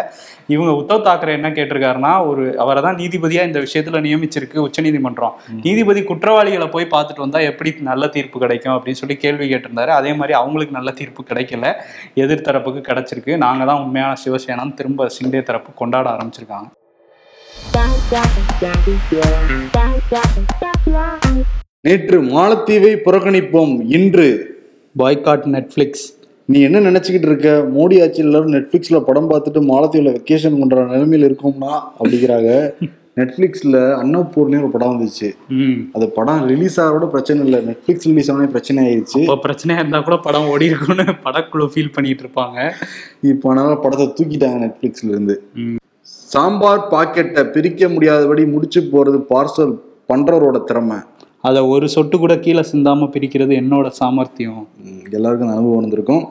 இவங்க 0.55 0.73
உத்தவ் 0.81 1.05
தாக்கரே 1.07 1.33
என்ன 1.39 1.49
கேட்டிருக்காருன்னா 1.49 2.13
ஒரு 2.27 2.45
அவரை 2.59 2.83
தான் 2.83 2.97
நீதிபதியா 2.97 3.43
இந்த 3.49 3.61
விஷயத்துல 3.67 4.03
நியமிச்சிருக்கு 4.07 4.65
உச்சநீதிமன்றம். 4.67 5.35
நீதிபதி 5.63 6.03
குற்றவாளிகளை 6.03 6.69
போய் 6.69 6.93
பார்த்துட்டு 6.95 7.25
வந்தா 7.25 7.39
எப்படி 7.51 7.73
நல்ல 7.91 8.07
தீர்ப்பு 8.07 8.39
கிடைக்கும் 8.45 8.75
அப்படின்னு 8.77 9.03
சொல்லி 9.03 9.17
கேள்வி 9.17 9.49
கேட்டிருந்தாரு. 9.55 9.93
அதே 10.01 10.13
மாதிரி 10.13 10.37
அவங்களுக்கு 10.43 10.79
நல்ல 10.79 10.93
தீர்ப்பு 11.01 11.25
கிடைக்கல. 11.31 11.75
எதிர் 12.15 12.47
தரப்புக்கு 12.51 12.83
கிடைச்சிருக்கு. 12.91 13.37
நாங்க 13.37 13.65
தான் 13.65 13.83
உண்மையான 13.85 14.15
சிவசேனான்னு 14.25 14.75
திரும்ப 14.75 15.11
சிண்டே 15.19 15.43
தரப்பு 15.43 15.73
கொண்டாட 15.83 16.09
ஆரம்பிச்சிருக்காங்க. 16.15 16.69
நேற்று 21.81 22.23
மாலத்தீவை 22.23 22.93
புறக்கணிப்போம். 23.07 23.87
இன்று. 23.89 24.29
பாய்காட் 24.99 25.47
நெட்ஃபிளிக்ஸ் 25.55 26.05
நீ 26.47 26.61
என்ன 26.61 26.91
நினைச்சுக்கிட்டு 26.91 27.29
இருக்க? 27.29 27.65
மோடி 27.75 28.03
ஆட்சியில் 28.03 28.27
எல்லாரும் 28.27 28.53
நெட்ஃபிளிக்ஸ்ல 28.53 29.01
படம் 29.01 29.31
பார்த்துட்டு 29.31 29.61
மாலத்தீவுல 29.71 30.13
வெக்கேஷன் 30.17 30.59
பண்ற 30.59 30.85
நிலைமையில 30.85 31.29
இருக்கோம்னா 31.31 31.81
அப்படிங்கிறாங்க. 31.99 32.71
நெட்ஃபிளிக்ஸ்ல 33.17 33.77
அன்னபூர்ணி 34.03 34.57
ஒரு 34.57 34.71
படம் 34.71 34.95
வந்துச்சு. 34.95 35.35
அது 35.93 36.09
படம் 36.09 36.47
ரிலீஸ் 36.47 36.81
ஆகிறோட 36.81 37.09
பிரச்சனை 37.09 37.45
இல்லை. 37.45 37.61
நெட்ஃபிளிக்ஸ் 37.61 38.05
ரிலீஸ் 38.05 38.33
ஆனே 38.33 38.47
பிரச்சனை 38.47 38.87
ஆயிடுச்சு. 38.87 39.19
இப்போ 39.19 39.39
பிரச்சனையா 39.49 39.79
இருந்தா 39.79 40.01
கூட 40.01 40.17
படம் 40.17 40.47
ஓடி 40.47 40.65
இருக்கும்னு 40.65 41.03
படக்குழு 41.03 41.69
ஃபீல் 41.75 41.93
பண்ணிட்டு 41.93 42.25
இருப்பாங்க. 42.25 42.73
இப்போ 43.21 43.51
அதனால 43.51 43.75
படத்தை 43.75 44.07
தூக்கிட்டாங்க 44.07 44.59
நெட்ஃபிளிக்ஸ்ல 44.65 45.09
இருந்து. 45.09 45.43
ம். 45.55 45.77
சாம்பார் 46.33 46.87
பாக்கெட்டை 46.91 47.43
பிரிக்க 47.55 47.89
முடியாதபடி 47.89 48.45
முடிச்சு 48.47 48.81
போறது 48.93 49.19
பார்சல் 49.31 49.75
பண்றவரோட 50.13 50.65
திறமை. 50.65 50.97
அதை 51.41 51.63
ஒரு 51.63 51.89
சொட்டு 51.89 52.19
கூட 52.19 52.39
கீழே 52.39 52.63
சிந்தாம 52.73 53.09
பிரிக்கிறது 53.15 53.55
என்னோட 53.61 53.89
சாமர்த்தியம். 53.89 54.69
எல்லாருக்கும் 55.11 55.49
அனுபவம் 55.49 55.81
வந்திருக்கும். 55.81 56.25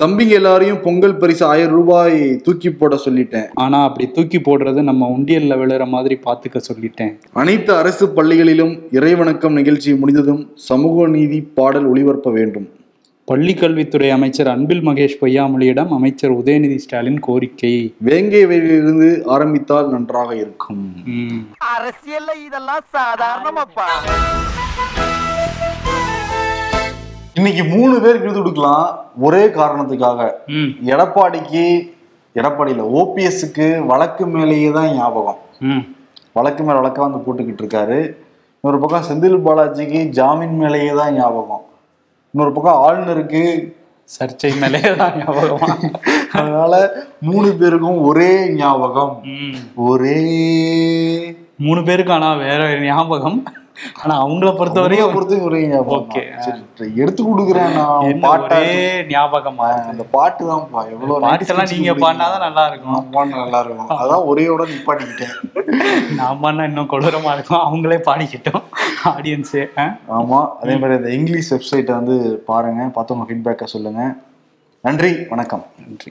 தம்பிங்க 0.00 0.28
எல்லாரையும் 0.28 0.80
பொங்கல் 0.80 1.16
பரிசு 1.16 1.46
ஆயிரம் 1.46 1.74
ரூபாய் 1.74 2.36
தூக்கி 2.36 2.70
போட 2.70 2.98
சொல்லிட்டேன். 3.04 3.48
ஆனா 3.54 3.82
அப்படி 3.82 4.10
தூக்கி 4.10 4.38
போடுறது 4.38 4.82
நம்ம 4.82 5.14
உண்டியல்ல 5.18 5.60
விழுற 5.62 5.88
மாதிரி 5.88 6.18
பாத்துக்க 6.26 6.60
சொல்லிட்டேன். 6.70 7.14
அனைத்து 7.32 7.74
அரசு 7.74 8.06
பள்ளிகளிலும் 8.06 8.74
இறைவணக்கம் 8.92 9.58
நிகழ்ச்சி 9.60 9.94
முடிந்ததும் 9.94 10.50
சமூக 10.54 11.06
நீதி 11.06 11.40
பாடல் 11.40 11.92
ஒளிபரப்ப 11.92 12.32
வேண்டும். 12.32 12.68
பள்ளி 13.24 13.54
கல்வித்துறை 13.54 14.10
அமைச்சர் 14.10 14.48
அன்பில் 14.48 14.86
மகேஷ் 14.86 15.16
பொய்யாமொழியிடம் 15.20 15.88
அமைச்சர் 15.88 16.32
உதயநிதி 16.32 16.76
ஸ்டாலின் 16.76 17.20
கோரிக்கை. 17.20 17.94
வேங்கை 17.98 18.46
வயலிலிருந்து 18.46 19.22
ஆரம்பித்தால் 19.26 19.90
நன்றாக 19.90 20.34
இருக்கும். 20.34 20.94
ம். 21.04 21.46
அரசியல்ல 21.76 22.46
இதெல்லாம் 22.46 22.80
சாதாரணமாப்பா. 22.92 23.86
இன்னைக்கு 27.34 27.64
மூணு 27.64 27.92
பேருக்கு 27.92 28.20
விருது 28.20 28.38
கொடுக்கலாம். 28.38 29.04
ஒரே 29.18 29.46
காரணத்துக்காக. 29.46 30.30
ம். 30.46 30.70
எடப்பாடிக்கு 30.86 31.92
எடப்பாடியில 32.34 32.82
ஓபிஎஸ்க்கு 32.94 33.86
வழக்கு 33.86 34.26
மேலேயே 34.26 34.70
தான் 34.70 34.94
ஞாபகம். 34.94 35.38
ம். 35.60 35.84
வழக்கு 36.32 36.64
மேல 36.64 36.80
வழக்கா 36.80 36.98
வந்து 36.98 37.18
போட்டுக்கிட்டு 37.18 37.66
இருக்காரு. 37.66 38.16
இன்னொரு 38.60 38.88
பக்கம் 38.88 39.02
செந்தில் 39.02 39.48
பாலாஜிக்கு 39.48 40.04
ஜாமீன் 40.04 40.56
மேலேயே 40.56 40.90
தான் 40.90 41.14
ஞாபகம். 41.14 41.64
இன்னொரு 42.32 42.52
பக்கம் 42.54 42.80
ஆளுநருக்கு 42.86 43.42
சர்ச்சை 44.18 44.50
மேலே 44.60 44.80
தான் 44.96 45.12
ஞாபகமா. 45.12 45.68
அதனால 46.32 46.92
மூணு 47.20 47.48
பேருக்கும் 47.54 48.00
ஒரே 48.02 48.48
ஞாபகம். 48.54 49.24
ஒரே 49.74 50.20
மூணு 51.56 51.82
பேருக்கு 51.84 52.12
ஆனா 52.12 52.34
வேற 52.34 52.78
ஞாபகம்? 52.80 53.42
ஆனா 54.02 54.14
அவங்கள 54.24 54.50
பொறுத்த 54.58 54.78
ஒரே 55.48 55.60
ஞாபகம் 55.72 55.98
Okay. 56.00 56.24
தான். 56.44 56.60
சரி, 56.78 56.90
எடுத்து 57.02 57.22
கொடுக்குறேன் 57.28 57.72
நான் 57.78 58.20
பாட்டா. 58.24 58.56
ஒரே 58.58 58.74
ஞாபகமா. 59.12 59.66
அந்த 59.92 60.04
பாட்டு 60.14 60.42
தான்ப்பா 60.50 60.80
எவ்வளவு 60.94 61.20
பாட்டெல்லாம் 61.26 61.70
நீங்க 61.74 61.94
பாடினாதான் 62.04 62.44
நல்லா 62.46 62.64
இருக்கும் 62.70 62.98
பாடினா 63.16 63.38
நல்லா 63.44 63.60
இருக்கும் 63.64 63.92
அதான் 64.02 64.26
ஒரேயோட 64.30 64.64
நிப்பாட்டிக்கிட்டேன். 64.72 65.34
நான் 66.20 66.40
பாடினா 66.42 66.66
இன்னும் 66.70 66.90
கொடூரமா 66.94 67.32
இருக்கும். 67.36 67.62
அவங்களே 67.68 68.00
பாடிக்கிட்டோம். 68.08 68.64
ஆடியன்ஸே 69.14 69.64
ஆமா 70.18 70.40
அதே 70.62 70.76
மாதிரி 70.80 70.98
இந்த 71.00 71.12
இங்கிலீஷ் 71.18 71.52
வெப்சைட்டை 71.54 71.94
வந்து 72.00 72.16
பாருங்க. 72.50 72.90
பார்த்து 72.96 73.14
உங்க 73.16 73.26
ஃபீட்பேக்கை 73.30 73.68
சொல்லுங்க. 73.76 74.02
நன்றி 74.84 75.12
வணக்கம். 75.32 75.64
நன்றி. 75.84 76.10